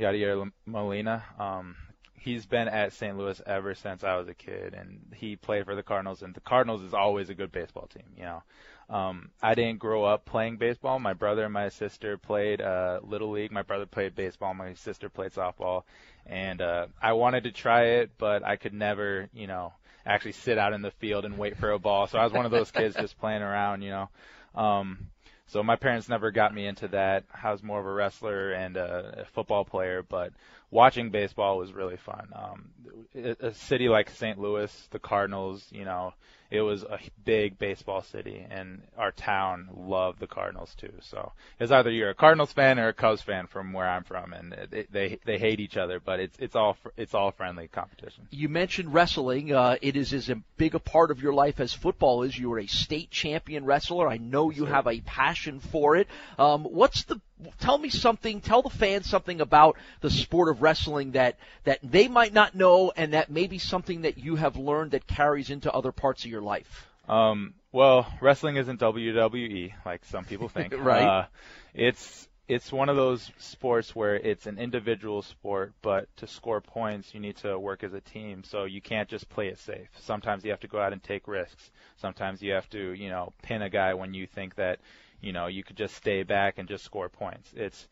[0.00, 1.22] Yadier Molina.
[1.38, 1.76] Um,
[2.20, 3.16] he's been at St.
[3.16, 6.22] Louis ever since I was a kid, and he played for the Cardinals.
[6.22, 8.42] And the Cardinals is always a good baseball team, you know.
[8.90, 10.98] Um, I didn't grow up playing baseball.
[10.98, 13.52] My brother and my sister played uh, little league.
[13.52, 14.54] My brother played baseball.
[14.54, 15.82] My sister played softball,
[16.24, 19.74] and uh, I wanted to try it, but I could never, you know,
[20.06, 22.06] actually sit out in the field and wait for a ball.
[22.06, 24.08] So I was one of those kids just playing around, you know.
[24.54, 25.10] Um,
[25.48, 27.24] so my parents never got me into that.
[27.42, 30.32] I was more of a wrestler and a, a football player, but
[30.70, 32.28] watching baseball was really fun.
[32.34, 32.70] Um,
[33.14, 34.38] a, a city like St.
[34.38, 36.12] Louis, the Cardinals, you know,
[36.50, 40.92] it was a big baseball city, and our town loved the Cardinals too.
[41.00, 44.32] So it's either you're a Cardinals fan or a Cubs fan from where I'm from,
[44.32, 48.28] and it, they they hate each other, but it's it's all it's all friendly competition.
[48.30, 49.52] You mentioned wrestling.
[49.52, 52.38] Uh, it is as big a part of your life as football is.
[52.38, 54.08] You are a state champion wrestler.
[54.08, 56.08] I know you have a passion for it.
[56.38, 57.20] Um, what's the?
[57.60, 58.40] Tell me something.
[58.40, 62.92] Tell the fans something about the sport of wrestling that that they might not know,
[62.96, 66.30] and that may be something that you have learned that carries into other parts of
[66.30, 66.86] your life.
[67.08, 70.72] Um, well, wrestling isn't WWE like some people think.
[70.78, 71.04] Right.
[71.04, 71.26] Uh,
[71.74, 77.12] it's it's one of those sports where it's an individual sport, but to score points,
[77.12, 78.42] you need to work as a team.
[78.42, 79.88] So you can't just play it safe.
[80.00, 81.70] Sometimes you have to go out and take risks.
[81.98, 84.80] Sometimes you have to, you know, pin a guy when you think that,
[85.20, 87.52] you know, you could just stay back and just score points.
[87.56, 87.88] It's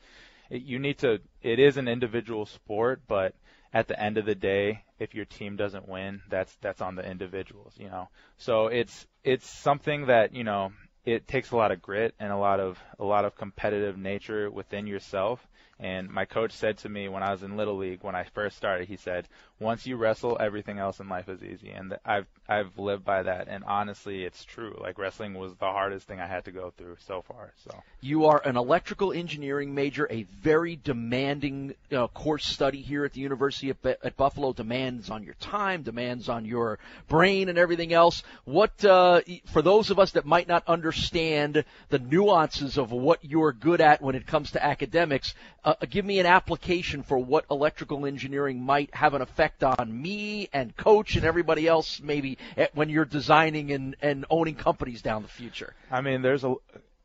[0.50, 1.20] it, you need to.
[1.42, 3.34] It is an individual sport, but
[3.72, 7.08] at the end of the day, if your team doesn't win, that's that's on the
[7.08, 8.08] individuals, you know.
[8.38, 10.72] So it's it's something that you know
[11.04, 14.50] it takes a lot of grit and a lot of a lot of competitive nature
[14.50, 15.46] within yourself.
[15.78, 18.56] And my coach said to me when I was in little league when I first
[18.56, 22.78] started, he said, "Once you wrestle, everything else in life is easy." And I've I've
[22.78, 23.48] lived by that.
[23.48, 24.76] And honestly, it's true.
[24.80, 27.52] Like wrestling was the hardest thing I had to go through so far.
[27.64, 33.12] So You are an electrical engineering major, a very demanding uh, course study here at
[33.12, 34.52] the University of, Bu- at Buffalo.
[34.52, 38.22] Demands on your time, demands on your brain, and everything else.
[38.44, 43.52] What uh, for those of us that might not understand the nuances of what you're
[43.52, 48.06] good at when it comes to academics, uh, give me an application for what electrical
[48.06, 52.38] engineering might have an effect on me and coach and everybody else maybe
[52.74, 55.74] when you're designing and, and owning companies down the future.
[55.90, 56.54] I mean, there's a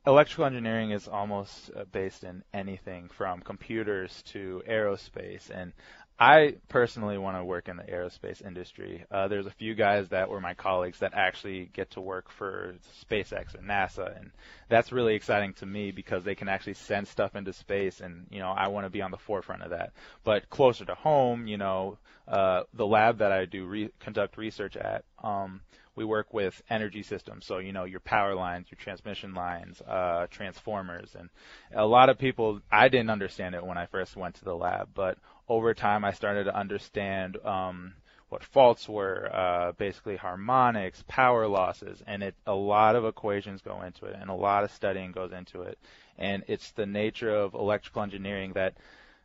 [0.08, 5.74] electrical engineering is almost uh, based in anything from computers to aerospace and
[6.22, 9.06] I personally want to work in the aerospace industry.
[9.10, 12.76] Uh, there's a few guys that were my colleagues that actually get to work for
[13.04, 14.30] SpaceX or NASA, and
[14.70, 18.38] that's really exciting to me because they can actually send stuff into space, and you
[18.38, 19.94] know I want to be on the forefront of that.
[20.24, 24.78] But closer to home, you know, uh, the lab that I do re- conduct research
[24.78, 25.62] at, um,
[25.96, 27.46] we work with energy systems.
[27.46, 31.16] So, you know, your power lines, your transmission lines, uh, transformers.
[31.18, 31.30] And
[31.76, 34.90] a lot of people, I didn't understand it when I first went to the lab,
[34.94, 37.94] but over time I started to understand, um,
[38.32, 43.82] what faults were, uh, basically harmonics, power losses, and it, a lot of equations go
[43.82, 45.78] into it and a lot of studying goes into it.
[46.18, 48.76] And it's the nature of electrical engineering that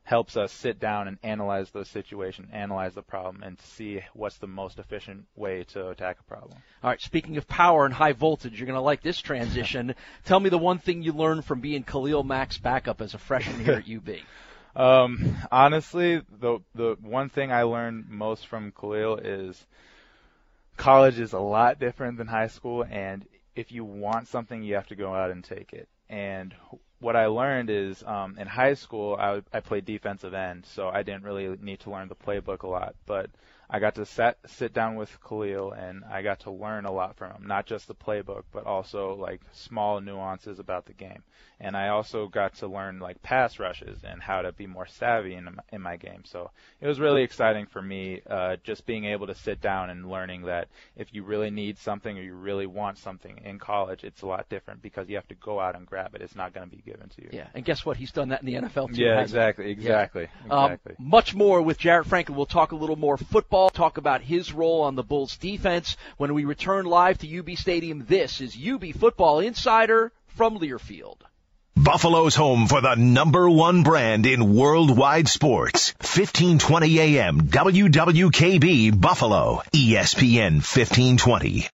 [0.03, 4.47] helps us sit down and analyze those situations, analyze the problem, and see what's the
[4.47, 6.57] most efficient way to attack a problem.
[6.83, 9.95] All right, speaking of power and high voltage, you're going to like this transition.
[10.25, 13.65] Tell me the one thing you learned from being Khalil Mack's backup as a freshman
[13.65, 14.17] here at UB.
[14.77, 19.67] Um, honestly, the the one thing I learned most from Khalil is
[20.77, 24.87] college is a lot different than high school, and if you want something, you have
[24.89, 25.89] to go out and take it.
[26.11, 26.55] And
[26.99, 31.03] what I learned is um, in high school, I, I played defensive end, so I
[31.03, 32.95] didn't really need to learn the playbook a lot.
[33.07, 33.31] But
[33.69, 37.17] I got to set, sit down with Khalil and I got to learn a lot
[37.17, 41.25] from him, not just the playbook, but also like small nuances about the game.
[41.59, 45.35] And I also got to learn like pass rushes and how to be more savvy
[45.35, 46.23] in, in my game.
[46.25, 50.09] So it was really exciting for me, uh, just being able to sit down and
[50.09, 54.23] learning that if you really need something or you really want something in college, it's
[54.23, 56.23] a lot different because you have to go out and grab it.
[56.23, 57.29] It's not going to be given to you.
[57.33, 57.97] Yeah, and guess what?
[57.97, 59.03] He's done that in the NFL too.
[59.03, 60.65] Yeah, exactly, exactly, yeah.
[60.65, 60.95] exactly.
[60.99, 62.37] Um, much more with Jarrett Franklin.
[62.37, 66.35] We'll talk a little more football talk about his role on the Bulls defense when
[66.35, 68.05] we return live to UB Stadium.
[68.07, 71.19] This is UB Football Insider from Learfield.
[71.77, 75.93] Buffalo's home for the number one brand in worldwide sports.
[76.01, 79.63] 1520 AM WWKB Buffalo.
[79.75, 81.69] ESPN 1520.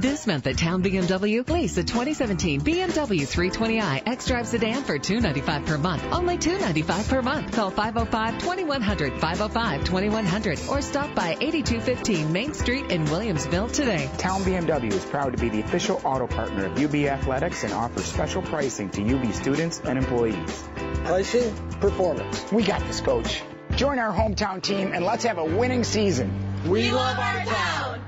[0.00, 5.76] This month at Town BMW, lease a 2017 BMW 320i X-Drive sedan for 295 per
[5.76, 6.02] month.
[6.10, 7.52] Only 295 per month.
[7.52, 14.08] Call 505-2100, 505-2100, or stop by 8215 Main Street in Williamsville today.
[14.16, 18.06] Town BMW is proud to be the official auto partner of UB Athletics and offers
[18.06, 20.66] special pricing to UB students and employees.
[21.04, 22.50] Pricing, performance.
[22.50, 23.42] We got this, coach.
[23.76, 26.32] Join our hometown team and let's have a winning season.
[26.66, 28.00] We love our town.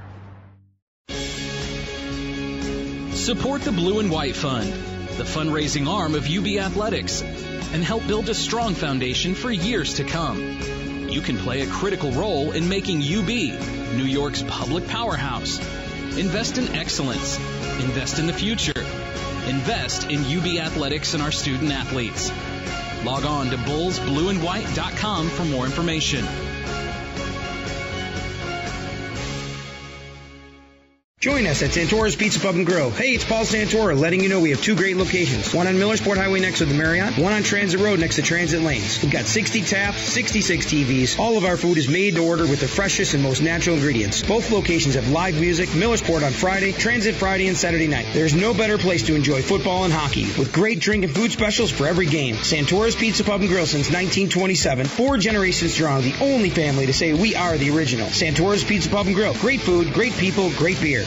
[3.23, 4.73] Support the Blue and White Fund,
[5.17, 10.05] the fundraising arm of UB Athletics, and help build a strong foundation for years to
[10.05, 10.59] come.
[11.09, 13.29] You can play a critical role in making UB
[13.97, 15.61] New York's public powerhouse.
[16.19, 17.39] Invest in excellence.
[17.79, 18.81] Invest in the future.
[19.47, 22.33] Invest in UB Athletics and our student athletes.
[23.05, 26.52] Log on to bullsblueandwhite.com for more information.
[31.23, 32.91] Join us at Santora's Pizza Pub and Grill.
[32.91, 35.55] Hey, it's Paul Santora letting you know we have two great locations.
[35.55, 38.61] One on Millersport Highway next to the Marriott, one on Transit Road next to Transit
[38.61, 39.01] Lanes.
[39.01, 41.21] We've got 60 taps, 66 TVs.
[41.21, 44.21] All of our food is made to order with the freshest and most natural ingredients.
[44.21, 48.09] Both locations have live music, Millersport on Friday, Transit Friday and Saturday night.
[48.13, 51.71] There's no better place to enjoy football and hockey with great drink and food specials
[51.71, 52.35] for every game.
[52.35, 54.87] Santora's Pizza Pub and Grill since 1927.
[54.87, 58.09] Four generations strong, the only family to say we are the original.
[58.09, 59.35] Santora's Pizza Pub and Grill.
[59.35, 61.05] Great food, great people, great beer.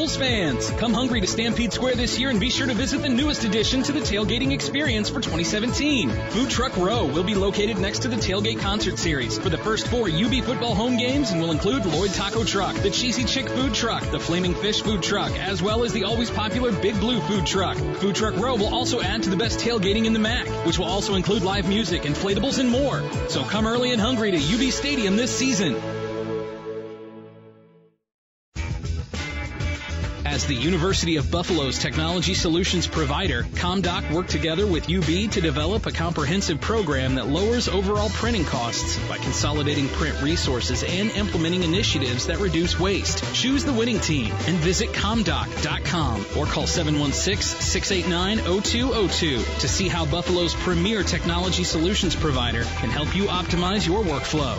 [0.00, 3.08] Bulls fans, come hungry to Stampede Square this year and be sure to visit the
[3.10, 6.08] newest addition to the tailgating experience for 2017.
[6.30, 9.88] Food Truck Row will be located next to the Tailgate Concert Series for the first
[9.88, 13.74] four UB football home games and will include Lloyd Taco Truck, the Cheesy Chick Food
[13.74, 17.44] Truck, the Flaming Fish Food Truck, as well as the always popular Big Blue Food
[17.44, 17.76] Truck.
[17.96, 20.86] Food Truck Row will also add to the best tailgating in the MAC, which will
[20.86, 23.02] also include live music, inflatables, and more.
[23.28, 26.09] So come early and hungry to UB Stadium this season.
[30.40, 35.84] As the University of Buffalo's technology solutions provider, ComDoc worked together with UB to develop
[35.84, 42.28] a comprehensive program that lowers overall printing costs by consolidating print resources and implementing initiatives
[42.28, 43.22] that reduce waste.
[43.34, 51.02] Choose the winning team and visit comdoc.com or call 716-689-0202 to see how Buffalo's premier
[51.02, 54.56] technology solutions provider can help you optimize your workflow.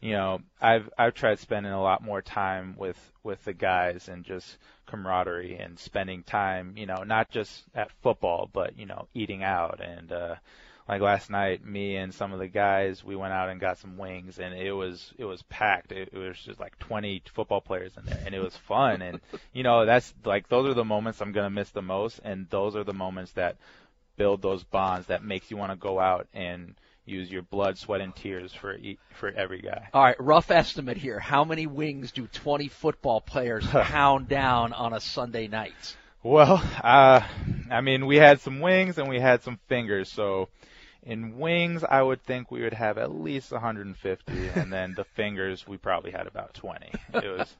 [0.00, 4.24] you know I've I've tried spending a lot more time with with the guys and
[4.24, 9.42] just camaraderie and spending time you know not just at football but you know eating
[9.42, 10.34] out and uh
[10.88, 13.96] like last night, me and some of the guys, we went out and got some
[13.96, 15.90] wings, and it was it was packed.
[15.92, 19.02] It, it was just like 20 football players in there, and it was fun.
[19.02, 19.20] And
[19.52, 22.76] you know, that's like those are the moments I'm gonna miss the most, and those
[22.76, 23.56] are the moments that
[24.16, 26.74] build those bonds that makes you want to go out and
[27.04, 28.76] use your blood, sweat, and tears for
[29.14, 29.88] for every guy.
[29.92, 31.18] All right, rough estimate here.
[31.18, 35.96] How many wings do 20 football players pound down on a Sunday night?
[36.22, 37.20] Well, uh,
[37.70, 40.48] I mean, we had some wings and we had some fingers, so
[41.06, 45.66] in wings, I would think we would have at least 150, and then the fingers,
[45.66, 46.90] we probably had about 20.
[47.14, 47.56] It was,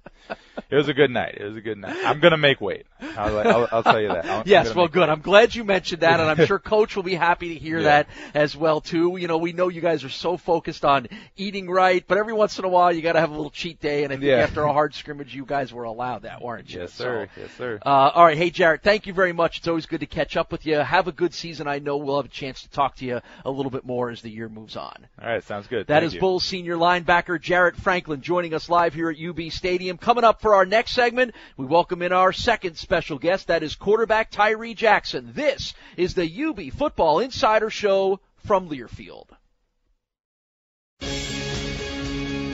[0.69, 1.37] it was a good night.
[1.39, 1.97] It was a good night.
[2.05, 2.87] I'm gonna make weight.
[3.01, 4.27] I'll, I'll, I'll tell you that.
[4.27, 5.01] i yes, well, good.
[5.03, 5.11] Weight.
[5.11, 7.85] I'm glad you mentioned that, and I'm sure Coach will be happy to hear yeah.
[7.85, 9.17] that as well too.
[9.17, 12.59] You know, we know you guys are so focused on eating right, but every once
[12.59, 14.39] in a while you got to have a little cheat day, and I think yeah.
[14.39, 16.81] after a hard scrimmage, you guys were allowed that, weren't you?
[16.81, 17.29] Yes, sir.
[17.33, 17.79] So, yes, sir.
[17.87, 19.59] Uh, all right, hey Jarrett, thank you very much.
[19.59, 20.79] It's always good to catch up with you.
[20.79, 21.69] Have a good season.
[21.69, 24.22] I know we'll have a chance to talk to you a little bit more as
[24.22, 25.07] the year moves on.
[25.20, 25.87] All right, sounds good.
[25.87, 26.20] That Thank is you.
[26.20, 29.99] Bulls senior linebacker Jarrett Franklin joining us live here at UB Stadium.
[29.99, 33.49] Coming up for our next segment, we welcome in our second special guest.
[33.49, 35.32] That is quarterback Tyree Jackson.
[35.34, 39.26] This is the UB Football Insider Show from Learfield.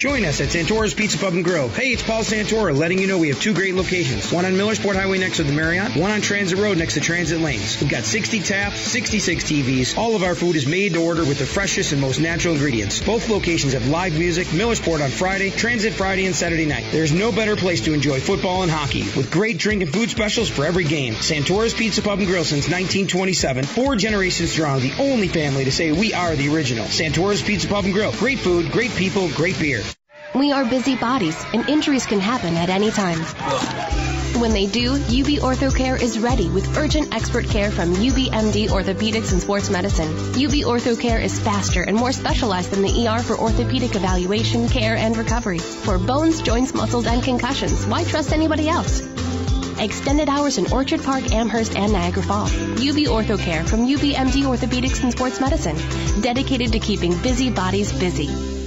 [0.00, 1.68] Join us at Santora's Pizza Pub and Grill.
[1.68, 4.32] Hey, it's Paul Santora letting you know we have two great locations.
[4.32, 7.38] One on Millersport Highway next to the Marriott, one on Transit Road next to Transit
[7.38, 7.78] Lanes.
[7.82, 9.98] We've got 60 taps, 66 TVs.
[9.98, 12.98] All of our food is made to order with the freshest and most natural ingredients.
[13.02, 16.86] Both locations have live music, Millersport on Friday, Transit Friday and Saturday night.
[16.92, 20.48] There's no better place to enjoy football and hockey with great drink and food specials
[20.48, 21.12] for every game.
[21.12, 23.64] Santora's Pizza Pub and Grill since 1927.
[23.64, 26.86] Four generations strong, the only family to say we are the original.
[26.86, 28.12] Santora's Pizza Pub and Grill.
[28.12, 29.82] Great food, great people, great beer.
[30.32, 33.18] We are busy bodies, and injuries can happen at any time.
[34.40, 39.42] When they do, UB OrthoCare is ready with urgent expert care from UBMD Orthopedics and
[39.42, 40.08] Sports Medicine.
[40.08, 45.16] UB OrthoCare is faster and more specialized than the ER for orthopedic evaluation, care, and
[45.16, 45.58] recovery.
[45.58, 49.00] For bones, joints, muscles, and concussions, why trust anybody else?
[49.80, 52.54] Extended hours in Orchard Park, Amherst, and Niagara Falls.
[52.54, 55.76] UB OrthoCare from UBMD Orthopedics and Sports Medicine,
[56.22, 58.59] dedicated to keeping busy bodies busy.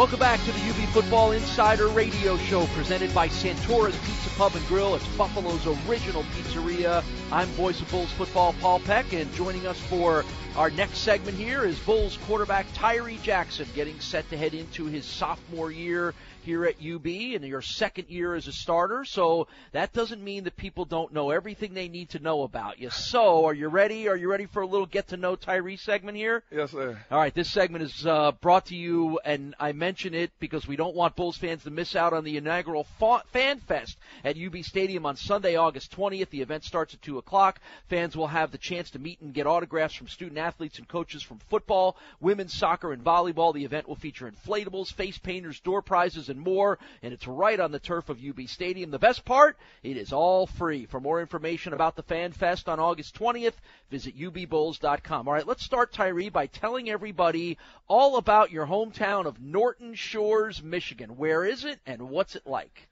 [0.00, 4.66] Welcome back to the UB Football Insider Radio Show presented by Santora's Pizza Pub and
[4.66, 4.94] Grill.
[4.94, 7.04] It's Buffalo's original pizzeria.
[7.30, 10.24] I'm voice of Bulls football Paul Peck, and joining us for
[10.56, 15.04] our next segment here is Bulls quarterback Tyree Jackson getting set to head into his
[15.04, 19.04] sophomore year here at UB and your second year as a starter.
[19.04, 22.90] So that doesn't mean that people don't know everything they need to know about you.
[22.90, 24.08] So are you ready?
[24.08, 26.42] Are you ready for a little get to know Tyree segment here?
[26.50, 26.98] Yes, sir.
[27.10, 27.34] All right.
[27.34, 31.16] This segment is uh, brought to you, and I mention it because we don't want
[31.16, 32.86] Bulls fans to miss out on the inaugural
[33.32, 36.30] Fan Fest at UB Stadium on Sunday, August 20th.
[36.30, 37.60] The event starts at 2 o'clock.
[37.88, 41.22] Fans will have the chance to meet and get autographs from student athletes and coaches
[41.22, 43.52] from football, women's soccer, and volleyball.
[43.52, 47.72] The event will feature inflatables, face painters, door prizes, and more, and it's right on
[47.72, 48.90] the turf of UB Stadium.
[48.90, 50.86] The best part, it is all free.
[50.86, 53.54] For more information about the Fan Fest on August 20th,
[53.90, 55.28] visit ubbulls.com.
[55.28, 57.58] All right, let's start, Tyree, by telling everybody
[57.88, 61.16] all about your hometown of Norton Shores, Michigan.
[61.16, 62.88] Where is it, and what's it like?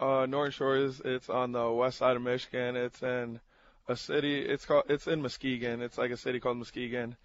[0.00, 2.76] Uh, Norton Shores, it's on the west side of Michigan.
[2.76, 3.40] It's in
[3.88, 4.40] a city.
[4.40, 4.84] It's called.
[4.88, 5.82] It's in Muskegon.
[5.82, 7.16] It's like a city called Muskegon,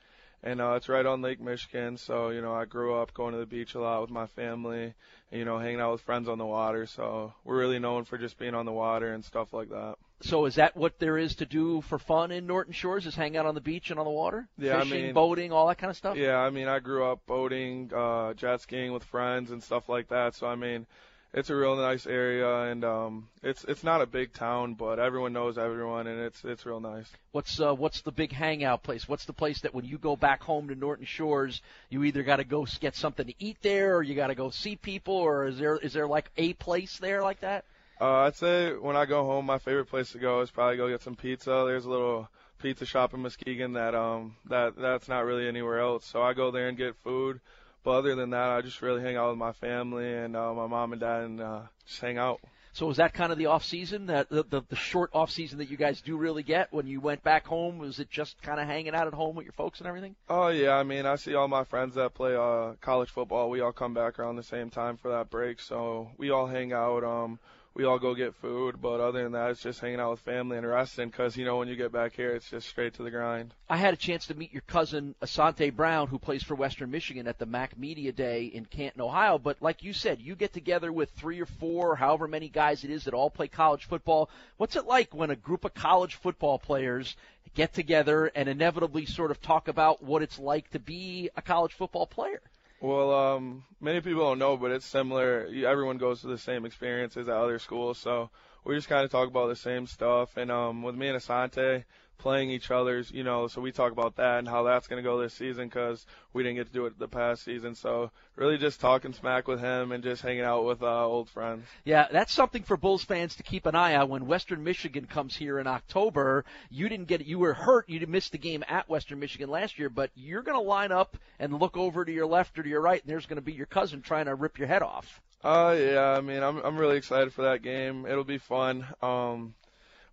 [0.44, 1.98] and uh, it's right on Lake Michigan.
[1.98, 4.94] So you know, I grew up going to the beach a lot with my family,
[5.32, 6.86] and, you know, hanging out with friends on the water.
[6.86, 9.96] So we're really known for just being on the water and stuff like that.
[10.22, 13.06] So is that what there is to do for fun in Norton Shores?
[13.06, 14.48] Is hang out on the beach and on the water?
[14.58, 16.16] Yeah, Fishing, I mean, boating, all that kind of stuff.
[16.16, 20.08] Yeah, I mean, I grew up boating, uh, jet skiing with friends and stuff like
[20.10, 20.36] that.
[20.36, 20.86] So I mean,
[21.34, 25.34] it's a real nice area, and um, it's it's not a big town, but everyone
[25.34, 27.12] knows everyone, and it's it's real nice.
[27.32, 29.08] What's uh, what's the big hangout place?
[29.08, 32.38] What's the place that when you go back home to Norton Shores, you either got
[32.38, 35.48] to go get something to eat there, or you got to go see people, or
[35.48, 37.66] is there is there like a place there like that?
[38.00, 40.90] Uh, I'd say when I go home, my favorite place to go is probably go
[40.90, 41.64] get some pizza.
[41.66, 42.30] There's a little
[42.60, 46.06] pizza shop in Muskegon that um that that's not really anywhere else.
[46.06, 47.40] So I go there and get food.
[47.84, 50.68] But other than that, I just really hang out with my family and uh, my
[50.68, 52.40] mom and dad and uh, just hang out.
[52.74, 55.60] So was that kind of the off season, that the, the the short off season
[55.60, 57.78] that you guys do really get when you went back home?
[57.78, 60.16] Was it just kind of hanging out at home with your folks and everything?
[60.28, 63.52] Oh yeah, I mean I see all my friends that play uh college football.
[63.52, 66.74] We all come back around the same time for that break, so we all hang
[66.74, 67.04] out.
[67.04, 67.38] Um,
[67.76, 70.58] we all go get food, but other than that, it's just hanging out with family
[70.58, 71.10] and resting.
[71.10, 73.54] Because you know when you get back here, it's just straight to the grind.
[73.68, 77.28] I had a chance to meet your cousin Asantay Brown, who plays for Western Michigan
[77.28, 79.40] at the MAC Media Day in Canton, Ohio.
[79.40, 82.92] But like you said, you get together with three or four, however many guys it
[82.92, 84.30] is that all play college football.
[84.58, 87.16] What's it like when a group of college football players
[87.56, 91.74] get together and inevitably sort of talk about what it's like to be a college
[91.74, 92.42] football player?
[92.84, 95.48] Well, um, many people don't know, but it's similar.
[95.66, 98.30] Everyone goes through the same experiences at other schools, so
[98.66, 100.36] we just kind of talk about the same stuff.
[100.36, 101.86] And um, with me and Asantay,
[102.24, 105.08] playing each other's, you know, so we talk about that and how that's going to
[105.08, 107.76] go this season because we didn't get to do it the past season.
[107.76, 111.66] So really just talking smack with him and just hanging out with uh, old friends.
[111.84, 115.36] Yeah, that's something for Bulls fans to keep an eye on when Western Michigan comes
[115.36, 116.46] here in October.
[116.72, 117.28] You didn't get it.
[117.28, 117.90] You were hurt.
[117.90, 121.18] You missed the game at Western Michigan last year, but you're going to line up
[121.40, 123.52] and look over to your left or to your right, and there's going to be
[123.54, 125.22] your cousin trying to rip your head off.
[125.44, 128.06] Uh, yeah, I mean, I'm I'm really excited for that game.
[128.06, 128.86] It'll be fun.
[129.02, 129.56] Um,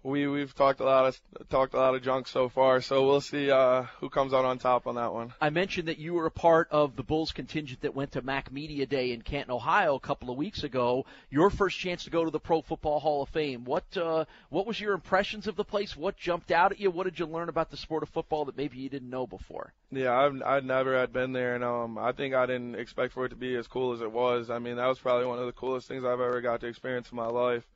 [0.03, 3.21] we we've talked a lot of talked a lot of junk so far, so we'll
[3.21, 5.33] see uh, who comes out on top on that one.
[5.41, 8.51] I mentioned that you were a part of the Bulls contingent that went to MAC
[8.51, 11.05] Media Day in Canton, Ohio, a couple of weeks ago.
[11.31, 13.65] Your first chance to go to the Pro Football Hall of Fame.
[13.65, 15.97] What uh, what was your impressions of the place?
[15.97, 16.91] What jumped out at you?
[16.91, 19.73] What did you learn about the sport of football that maybe you didn't know before?
[19.91, 23.27] Yeah, I've I'd never had been there, and um, I think I didn't expect for
[23.27, 24.49] it to be as cool as it was.
[24.49, 27.11] I mean, that was probably one of the coolest things I've ever got to experience
[27.11, 27.67] in my life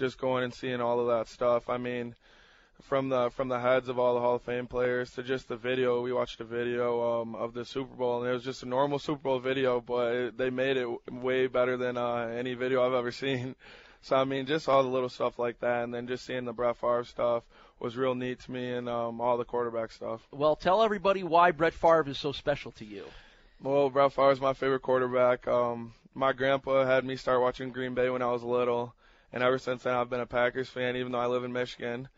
[0.00, 1.68] just going and seeing all of that stuff.
[1.68, 2.16] I mean,
[2.82, 5.56] from the from the heads of all the Hall of Fame players to just the
[5.56, 6.00] video.
[6.00, 8.98] We watched a video um, of the Super Bowl, and it was just a normal
[8.98, 12.94] Super Bowl video, but it, they made it way better than uh, any video I've
[12.94, 13.54] ever seen.
[14.02, 16.52] So I mean, just all the little stuff like that, and then just seeing the
[16.52, 17.44] Brett Favre stuff
[17.78, 20.26] was real neat to me, and um, all the quarterback stuff.
[20.32, 23.04] Well, tell everybody why Brett Favre is so special to you.
[23.62, 25.46] Well, Brett Favre is my favorite quarterback.
[25.46, 28.94] Um, my grandpa had me start watching Green Bay when I was little
[29.32, 32.08] and ever since then I've been a Packers fan, even though I live in Michigan.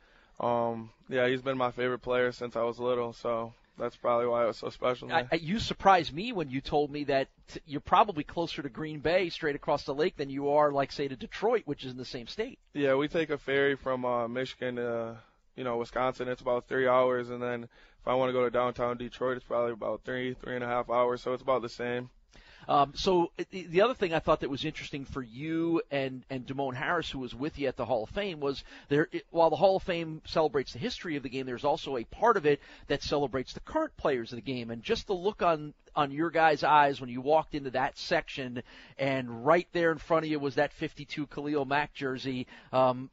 [0.41, 4.45] Um, yeah, he's been my favorite player since I was little, so that's probably why
[4.45, 5.09] it was so special.
[5.09, 5.23] To me.
[5.31, 7.29] I, you surprised me when you told me that
[7.67, 11.09] you're probably closer to Green Bay, straight across the lake, than you are, like say,
[11.09, 12.59] to Detroit, which is in the same state.
[12.75, 15.19] Yeah, we take a ferry from uh, Michigan to
[15.57, 16.29] you know Wisconsin.
[16.29, 19.47] It's about three hours, and then if I want to go to downtown Detroit, it's
[19.47, 21.23] probably about three, three and a half hours.
[21.23, 22.11] So it's about the same.
[22.69, 26.75] Um, so the other thing I thought that was interesting for you and and Demone
[26.75, 29.09] Harris, who was with you at the Hall of Fame, was there.
[29.31, 32.37] While the Hall of Fame celebrates the history of the game, there's also a part
[32.37, 35.75] of it that celebrates the current players of the game, and just the look on
[35.95, 38.63] on your guys' eyes when you walked into that section,
[38.99, 42.47] and right there in front of you was that 52 Khalil Mack jersey.
[42.73, 43.11] Um,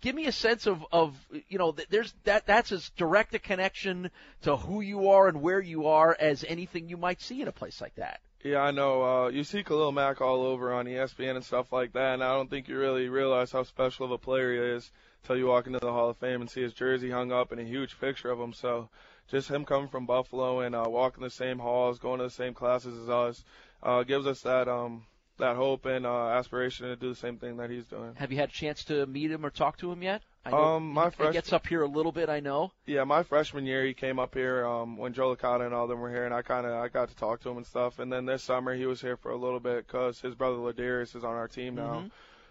[0.00, 1.14] give me a sense of, of
[1.48, 4.10] you know there's that that's as direct a connection
[4.42, 7.52] to who you are and where you are as anything you might see in a
[7.52, 8.20] place like that.
[8.42, 9.02] Yeah, I know.
[9.02, 12.32] Uh, you see Khalil Mack all over on ESPN and stuff like that, and I
[12.32, 14.90] don't think you really realize how special of a player he is
[15.22, 17.60] until you walk into the Hall of Fame and see his jersey hung up and
[17.60, 18.54] a huge picture of him.
[18.54, 18.88] So
[19.28, 22.54] just him coming from Buffalo and uh, walking the same halls, going to the same
[22.54, 23.44] classes as us,
[23.82, 25.04] uh, gives us that um,
[25.40, 28.14] that hope and uh, aspiration to do the same thing that he's doing.
[28.16, 30.22] Have you had a chance to meet him or talk to him yet?
[30.44, 32.72] I know um, my he fresh- gets up here a little bit, I know.
[32.86, 36.00] Yeah, my freshman year he came up here um, when Joe Licata and all them
[36.00, 37.98] were here, and I kind of I got to talk to him and stuff.
[37.98, 41.14] And then this summer he was here for a little bit because his brother Ladarius
[41.14, 41.94] is on our team now.
[41.96, 42.06] Mm-hmm.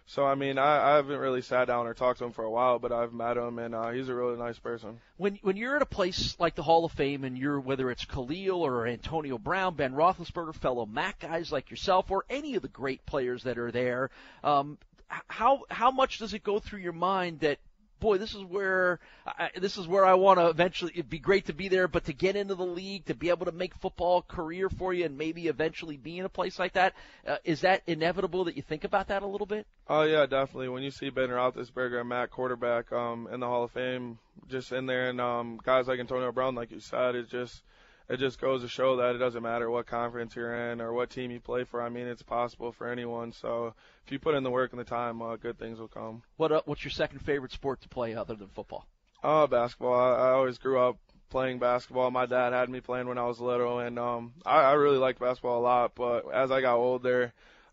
[0.10, 2.50] So I mean, I, I haven't really sat down or talked to him for a
[2.50, 5.00] while, but I've met him, and uh, he's a really nice person.
[5.18, 8.06] When when you're at a place like the Hall of Fame, and you're whether it's
[8.06, 12.68] Khalil or Antonio Brown, Ben Roethlisberger, fellow MAC guys like yourself, or any of the
[12.70, 14.10] great players that are there,
[14.44, 14.80] um,
[15.28, 17.60] how how much does it go through your mind that
[18.00, 20.92] boy, this is where I, this is where I want to eventually.
[20.94, 23.46] It'd be great to be there, but to get into the league, to be able
[23.46, 26.74] to make football a career for you, and maybe eventually be in a place like
[26.74, 26.94] that,
[27.28, 29.66] uh, is that inevitable that you think about that a little bit?
[29.88, 30.70] Oh yeah, definitely.
[30.70, 34.72] When you see Ben Roethlisberger and Matt quarterback um, in the Hall of Fame, just
[34.72, 37.64] in there, and um, guys like Antonio Brown, like you said, it's just
[38.10, 41.12] it just goes to show that it doesn't matter what conference you're in or what
[41.12, 41.82] team you play for.
[41.82, 43.32] I mean, it's possible for anyone.
[43.32, 43.74] So
[44.06, 46.24] if you put in the work and the time, uh, good things will come.
[46.38, 48.88] What uh, What's your second favorite sport to play other than football?
[49.24, 49.94] Oh, uh, basketball.
[49.94, 50.98] I, I always grew up
[51.30, 52.10] playing basketball.
[52.10, 55.20] My dad had me playing when I was little, and um, I, I really liked
[55.20, 55.94] basketball a lot.
[55.94, 57.32] But as I got older,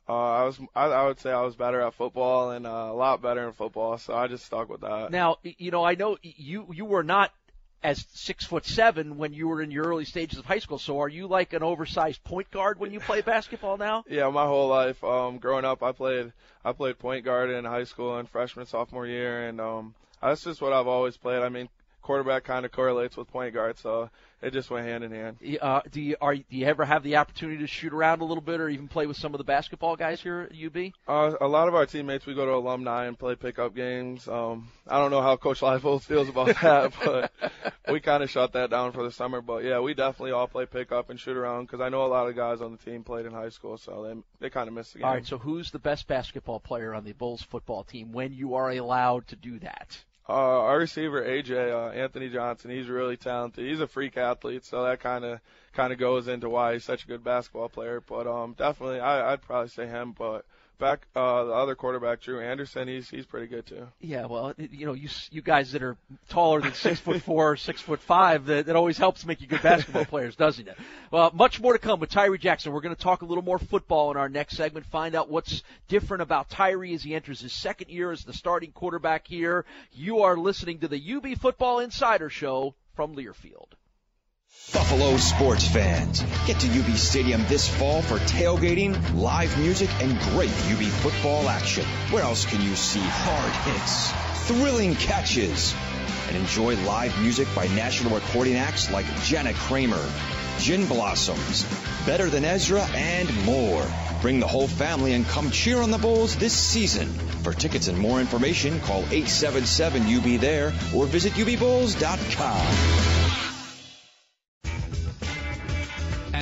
[0.08, 2.94] uh, I was I, I would say I was better at football and uh, a
[2.94, 3.96] lot better in football.
[3.96, 5.10] So I just stuck with that.
[5.10, 7.32] Now, you know, I know you you were not
[7.86, 10.76] as six foot seven when you were in your early stages of high school.
[10.76, 14.04] So are you like an oversized point guard when you play basketball now?
[14.16, 15.02] Yeah, my whole life.
[15.04, 16.32] Um, growing up, I played
[16.64, 20.60] I played point guard in high school and freshman sophomore year, and um, that's just
[20.60, 21.42] what I've always played.
[21.42, 21.68] I mean,
[22.06, 24.08] quarterback kind of correlates with point guard, so
[24.40, 25.38] it just went hand in hand.
[25.60, 28.42] Uh, do you are do you ever have the opportunity to shoot around a little
[28.42, 30.92] bit, or even play with some of the basketball guys here at UB?
[31.08, 34.28] Uh, a lot of our teammates, we go to alumni and play pickup games.
[34.28, 37.32] Um, I don't know how Coach Leipold feels about that, but
[37.90, 39.40] we kind of shut that down for the summer.
[39.40, 42.28] But yeah, we definitely all play pickup and shoot around because I know a lot
[42.28, 44.92] of guys on the team played in high school, so they they kind of miss
[44.92, 45.08] the game.
[45.08, 48.54] All right, so who's the best basketball player on the Bulls football team when you
[48.54, 49.98] are allowed to do that?
[50.28, 53.64] Uh, our receiver AJ uh, Anthony Johnson, he's really talented.
[53.64, 55.40] He's a freak athlete, so that kind of
[55.72, 58.02] kind of goes into why he's such a good basketball player.
[58.04, 60.14] But um, definitely, I, I'd probably say him.
[60.18, 60.44] But
[60.78, 63.86] back uh, the other quarterback, Drew Anderson, he's he's pretty good too.
[64.00, 65.96] Yeah, well, you know, you you guys that are
[66.28, 69.62] taller than six foot four, six foot five, that, that always helps make you good
[69.62, 70.76] basketball players, doesn't it?
[71.10, 72.72] Well, much more to come with Tyree Jackson.
[72.72, 74.86] We're going to talk a little more football in our next segment.
[74.86, 78.72] Find out what's different about Tyree as he enters his second year as the starting
[78.72, 79.64] quarterback here.
[79.92, 83.68] You are listening to the UB Football Insider Show from Learfield.
[84.72, 90.50] Buffalo sports fans, get to UB Stadium this fall for tailgating, live music, and great
[90.70, 91.84] UB football action.
[92.10, 94.12] Where else can you see hard hits,
[94.46, 95.74] thrilling catches,
[96.28, 100.04] and enjoy live music by national recording acts like Jana Kramer,
[100.58, 101.64] Gin Blossoms,
[102.04, 103.86] Better Than Ezra, and more.
[104.20, 107.08] Bring the whole family and come cheer on the Bulls this season.
[107.42, 113.45] For tickets and more information, call 877-UB there or visit ubbulls.com.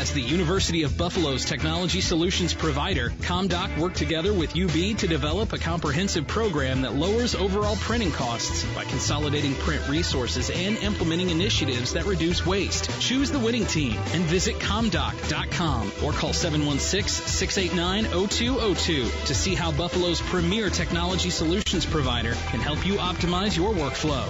[0.05, 5.55] As the University of Buffalo's technology solutions provider, ComDoc worked together with UB to develop
[5.55, 11.95] a comprehensive program that lowers overall printing costs by consolidating print resources and implementing initiatives
[11.95, 12.91] that reduce waste.
[13.01, 20.69] Choose the winning team and visit comdoc.com or call 716-689-0202 to see how Buffalo's premier
[20.69, 24.29] technology solutions provider can help you optimize your workflow.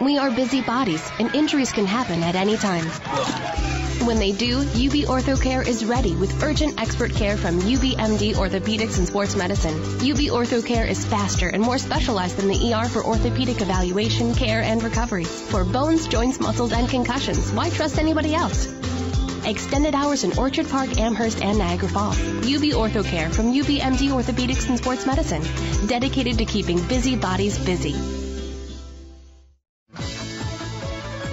[0.00, 2.86] We are busy bodies, and injuries can happen at any time.
[4.06, 9.06] When they do, UB OrthoCare is ready with urgent expert care from UBMD Orthopedics and
[9.06, 9.74] Sports Medicine.
[9.74, 14.82] UB OrthoCare is faster and more specialized than the ER for orthopedic evaluation, care, and
[14.82, 15.24] recovery.
[15.24, 18.72] For bones, joints, muscles, and concussions, why trust anybody else?
[19.44, 22.18] Extended hours in Orchard Park, Amherst, and Niagara Falls.
[22.18, 25.42] UB OrthoCare from UBMD Orthopedics and Sports Medicine.
[25.88, 28.19] Dedicated to keeping busy bodies busy.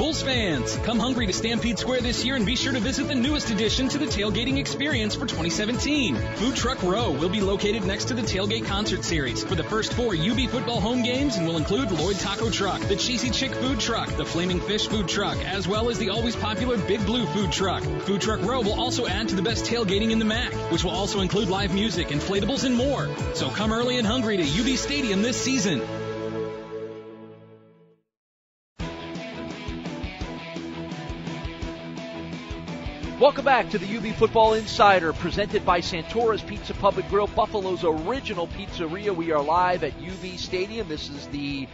[0.08, 3.16] Bulls fans, come hungry to Stampede Square this year and be sure to visit the
[3.16, 6.16] newest addition to the tailgating experience for 2017.
[6.36, 9.92] Food Truck Row will be located next to the Tailgate Concert Series for the first
[9.92, 13.82] four UB football home games and will include Lloyd Taco Truck, the Cheesy Chick Food
[13.82, 17.52] Truck, the Flaming Fish Food Truck, as well as the always popular Big Blue Food
[17.52, 17.84] Truck.
[18.04, 20.92] Food Truck Row will also add to the best tailgating in the MAC, which will
[20.92, 23.10] also include live music, inflatables, and more.
[23.34, 25.82] So come early and hungry to UB Stadium this season.
[33.20, 38.46] Welcome back to the UB Football Insider, presented by Santora's Pizza Public Grill, Buffalo's original
[38.46, 39.16] pizzeria.
[39.16, 40.88] We are live at UB Stadium.
[40.88, 41.68] This is the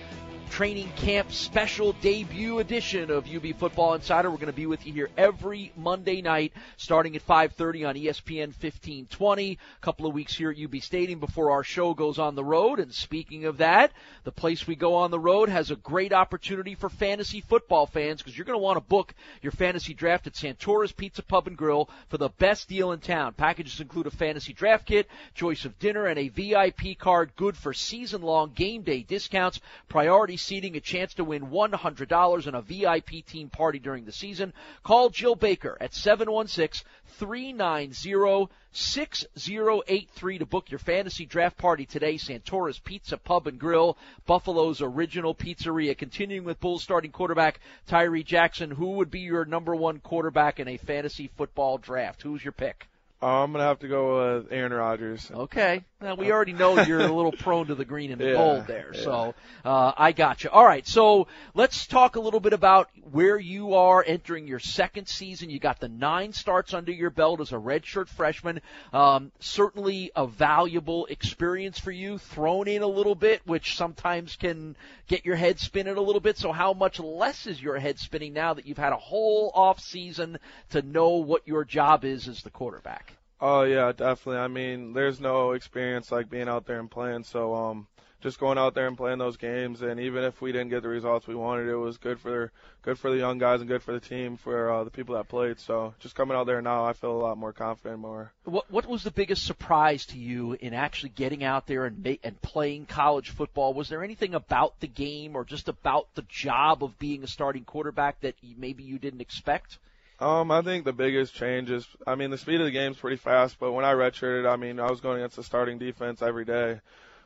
[0.53, 4.29] training camp special debut edition of UB Football Insider.
[4.29, 8.53] We're going to be with you here every Monday night, starting at 5:30 on ESPN
[8.53, 9.53] 1520.
[9.53, 12.79] A couple of weeks here at UB Stadium before our show goes on the road.
[12.79, 13.93] And speaking of that,
[14.25, 18.21] the place we go on the road has a great opportunity for fantasy football fans
[18.21, 21.57] because you're going to want to book your fantasy draft at Santora's Pizza Pub and
[21.57, 23.33] Grill for the best deal in town.
[23.33, 27.73] Packages include a fantasy draft kit, choice of dinner, and a VIP card good for
[27.73, 29.59] season-long game day discounts.
[29.89, 34.53] Priority seating, a chance to win $100 and a VIP team party during the season.
[34.83, 36.85] Call Jill Baker at 716
[37.17, 42.17] 390 6083 to book your fantasy draft party today.
[42.17, 45.97] Santora's Pizza Pub and Grill, Buffalo's original pizzeria.
[45.97, 50.67] Continuing with Bulls starting quarterback Tyree Jackson, who would be your number one quarterback in
[50.67, 52.23] a fantasy football draft?
[52.23, 52.87] Who's your pick?
[53.23, 55.31] Uh, I'm gonna have to go with Aaron Rodgers.
[55.33, 55.85] Okay.
[56.01, 58.67] Now we already know you're a little prone to the green and the Yeah, gold
[58.67, 59.01] there, yeah.
[59.01, 60.49] so uh, I got you.
[60.49, 65.07] All right, so let's talk a little bit about where you are entering your second
[65.07, 65.49] season.
[65.49, 68.59] You got the nine starts under your belt as a redshirt freshman.
[68.91, 74.75] Um, certainly a valuable experience for you, thrown in a little bit, which sometimes can
[75.07, 76.37] get your head spinning a little bit.
[76.37, 79.79] So how much less is your head spinning now that you've had a whole off
[79.79, 80.37] season
[80.71, 83.12] to know what your job is as the quarterback?
[83.45, 84.37] Oh yeah, definitely.
[84.37, 87.87] I mean, there's no experience like being out there and playing, so um,
[88.21, 89.81] just going out there and playing those games.
[89.81, 92.97] And even if we didn't get the results we wanted, it was good for good
[92.97, 95.59] for the young guys and good for the team for uh, the people that played.
[95.59, 97.99] So just coming out there now, I feel a lot more confident.
[97.99, 98.31] More.
[98.45, 102.23] What What was the biggest surprise to you in actually getting out there and ma-
[102.23, 103.73] and playing college football?
[103.73, 107.65] Was there anything about the game or just about the job of being a starting
[107.65, 109.79] quarterback that maybe you didn't expect?
[110.23, 112.97] Um, I think the biggest change is, I mean, the speed of the game is
[112.97, 116.21] pretty fast, but when I redshirted, I mean, I was going against the starting defense
[116.21, 116.79] every day.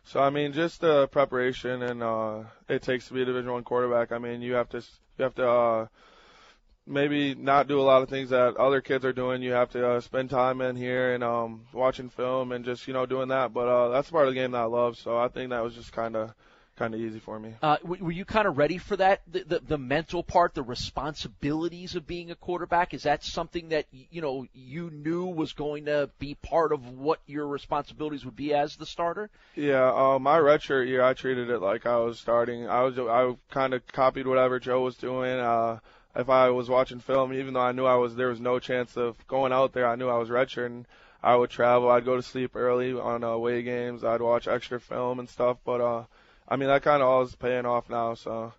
[0.03, 3.63] So I mean, just the preparation and uh, it takes to be a Division One
[3.63, 4.11] quarterback.
[4.11, 5.87] I mean, you have to you have to uh,
[6.87, 9.43] maybe not do a lot of things that other kids are doing.
[9.43, 12.93] You have to uh, spend time in here and um, watching film and just you
[12.93, 13.53] know doing that.
[13.53, 14.97] But uh, that's part of the game that I love.
[14.97, 16.33] So I think that was just kind of
[16.77, 17.53] kind of easy for me.
[17.61, 19.21] Uh, were you kind of ready for that?
[19.27, 22.93] The, the, the mental part, the responsibilities of being a quarterback.
[22.93, 27.19] Is that something that you know you knew was going to be part of what
[27.25, 29.29] your responsibilities would be as the starter?
[29.55, 32.67] Yeah, uh, my redshirt year, I treated it like I was starting.
[32.69, 35.39] I was I kind of copied whatever Joe was doing.
[35.39, 35.79] Uh,
[36.15, 38.97] if I was watching film, even though I knew I was there was no chance
[38.97, 40.85] of going out there, I knew I was redshirting.
[41.23, 41.89] I would travel.
[41.89, 44.03] I'd go to sleep early on uh, away games.
[44.03, 45.57] I'd watch extra film and stuff.
[45.65, 46.03] But uh,
[46.47, 48.13] I mean, that kind of all is paying off now.
[48.13, 48.53] So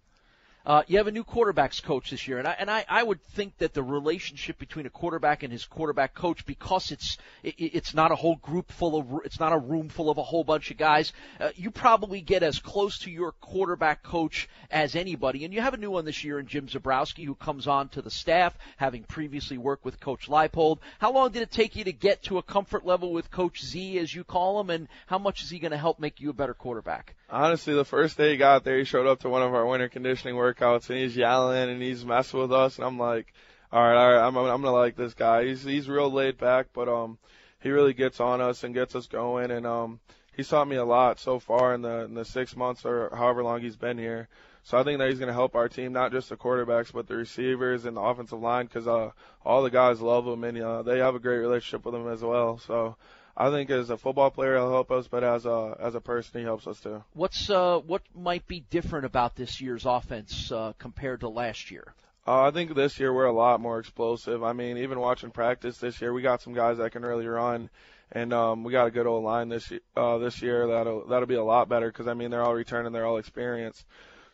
[0.66, 3.22] uh, you have a new quarterbacks coach this year, and I and I, I would
[3.22, 7.94] think that the relationship between a quarterback and his quarterback coach, because it's it, it's
[7.94, 10.70] not a whole group full of it's not a room full of a whole bunch
[10.70, 15.46] of guys, uh, you probably get as close to your quarterback coach as anybody.
[15.46, 18.02] And you have a new one this year in Jim Zebrowski, who comes on to
[18.02, 20.80] the staff, having previously worked with Coach Leipold.
[20.98, 23.98] How long did it take you to get to a comfort level with Coach Z,
[23.98, 26.34] as you call him, and how much is he going to help make you a
[26.34, 27.14] better quarterback?
[27.30, 29.88] Honestly, the first day he got there, he showed up to one of our winter
[29.88, 33.32] conditioning workouts and he's yelling and he's messing with us and I'm like,
[33.70, 35.44] all right, all right, I'm I'm gonna like this guy.
[35.44, 37.18] He's he's real laid back, but um,
[37.60, 40.00] he really gets on us and gets us going and um,
[40.34, 43.44] he's taught me a lot so far in the in the six months or however
[43.44, 44.28] long he's been here.
[44.62, 47.08] So I think that he's going to help our team, not just the quarterbacks, but
[47.08, 49.12] the receivers and the offensive line, because uh,
[49.42, 52.20] all the guys love him and uh, they have a great relationship with him as
[52.20, 52.58] well.
[52.58, 52.96] So
[53.40, 56.40] I think as a football player he'll help us, but as a as a person
[56.40, 57.04] he helps us too.
[57.14, 61.94] What's uh what might be different about this year's offense uh, compared to last year?
[62.26, 64.42] Uh, I think this year we're a lot more explosive.
[64.42, 67.70] I mean, even watching practice this year, we got some guys that can really run,
[68.10, 70.66] and um, we got a good old line this uh, this year.
[70.66, 73.86] That'll that'll be a lot better because I mean they're all returning, they're all experienced.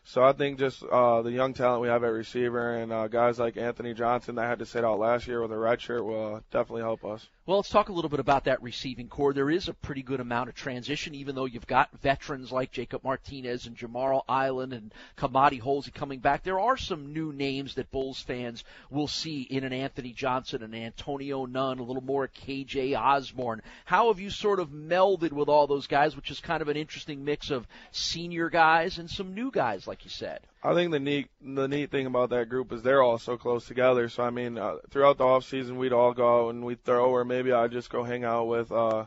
[0.03, 3.37] So I think just uh, the young talent we have at receiver and uh, guys
[3.37, 6.35] like Anthony Johnson that had to sit out last year with a red shirt will
[6.35, 7.27] uh, definitely help us.
[7.47, 9.31] Well, let's talk a little bit about that receiving corps.
[9.31, 13.03] There is a pretty good amount of transition, even though you've got veterans like Jacob
[13.03, 16.41] Martinez and Jamarl Eiland and Kamathi Holsey coming back.
[16.41, 20.73] There are some new names that Bulls fans will see in an Anthony Johnson and
[20.73, 23.61] Antonio Nunn, a little more KJ Osborn.
[23.85, 26.77] How have you sort of melded with all those guys, which is kind of an
[26.77, 30.39] interesting mix of senior guys and some new guys, like you said?
[30.65, 33.67] I think the neat the neat thing about that group is they're all so close
[33.67, 34.09] together.
[34.09, 37.11] So I mean, uh, throughout the off season, we'd all go out and we'd throw,
[37.11, 39.05] or maybe I'd just go hang out with uh,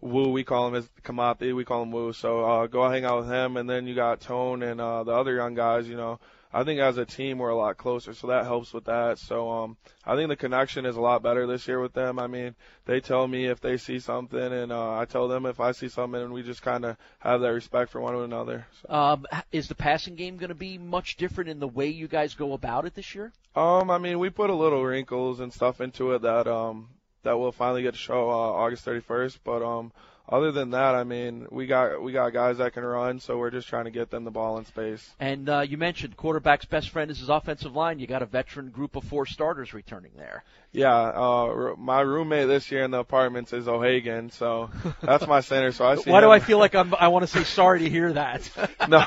[0.00, 0.30] Wu.
[0.30, 1.54] We call him as Kamathi.
[1.54, 2.12] We call him Wu.
[2.12, 5.12] So uh, go hang out with him, and then you got Tone and uh, the
[5.12, 5.88] other young guys.
[5.88, 6.20] You know,
[6.52, 9.18] I think as a team we're a lot closer, so that helps with that.
[9.18, 12.20] So um, I think the connection is a lot better this year with them.
[12.20, 12.54] I mean,
[12.86, 15.88] they tell me if they see something, and uh, I tell them if I see
[15.88, 18.68] something, and we just kind of have that respect for one another.
[18.82, 18.94] So.
[18.94, 22.34] Um, is the passing game going to be much different in the way you guys
[22.34, 23.32] go about it this year?
[23.56, 26.88] Um, I mean, we put a little wrinkles and stuff into it that um
[27.24, 29.92] that will finally get to show uh, August 31st, but um
[30.28, 33.50] other than that, I mean, we got we got guys that can run, so we're
[33.50, 35.14] just trying to get them the ball in space.
[35.20, 37.98] And uh, you mentioned quarterback's best friend is his offensive line.
[37.98, 40.44] You got a veteran group of four starters returning there.
[40.74, 44.70] Yeah, uh, my roommate this year in the apartments is O'Hagan, so
[45.00, 45.70] that's my center.
[45.70, 46.10] So I see.
[46.10, 46.24] Why him.
[46.24, 48.50] do I feel like I'm, I want to say sorry to hear that?
[48.88, 49.04] no,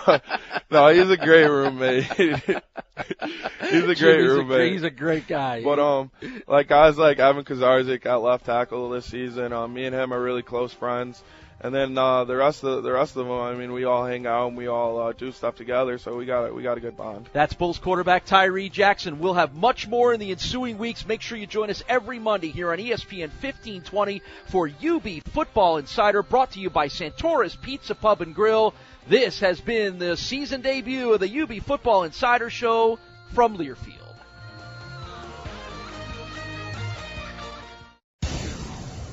[0.72, 2.03] no, he's a great roommate.
[2.13, 2.61] he's a
[3.59, 4.61] great Jimmy's roommate.
[4.61, 5.61] A, he's a great guy.
[5.61, 6.09] But um,
[6.47, 9.51] like guys like Evin Ksiezarczyk at left tackle this season.
[9.51, 11.22] Um, me and him are really close friends.
[11.60, 14.28] And then uh, the rest of the, rest of them, I mean, we all hang
[14.28, 16.95] out and we all uh, do stuff together, so we got we got a good
[16.95, 17.30] bond.
[17.34, 19.20] That's Bulls quarterback Tyree Jackson.
[19.20, 21.08] We'll have much more in the ensuing weeks.
[21.08, 26.22] Make sure you join us every Monday here on ESPN 1520 for UB Football Insider,
[26.22, 28.76] brought to you by Santora's Pizza Pub and Grill.
[29.08, 32.99] This has been the season debut of the UB Football Insider Show
[33.34, 34.07] from Learfield.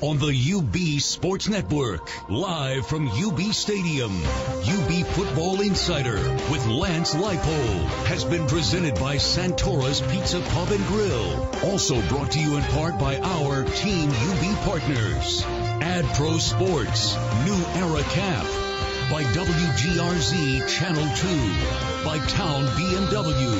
[0.05, 7.85] On the UB Sports Network, live from UB Stadium, UB Football Insider with Lance Leipold
[8.05, 11.49] has been presented by Santora's Pizza Pub and Grill.
[11.71, 15.43] Also brought to you in part by our Team UB partners.
[15.81, 18.45] Ad Pro Sports, New Era Cap,
[19.09, 23.57] by WGRZ Channel 2, by Town BMW,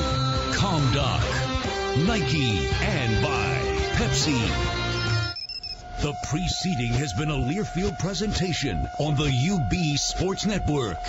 [0.54, 3.58] ComDoc, Nike, and by
[3.98, 4.85] Pepsi.
[6.06, 11.00] The preceding has been a Learfield presentation on the UB Sports Network.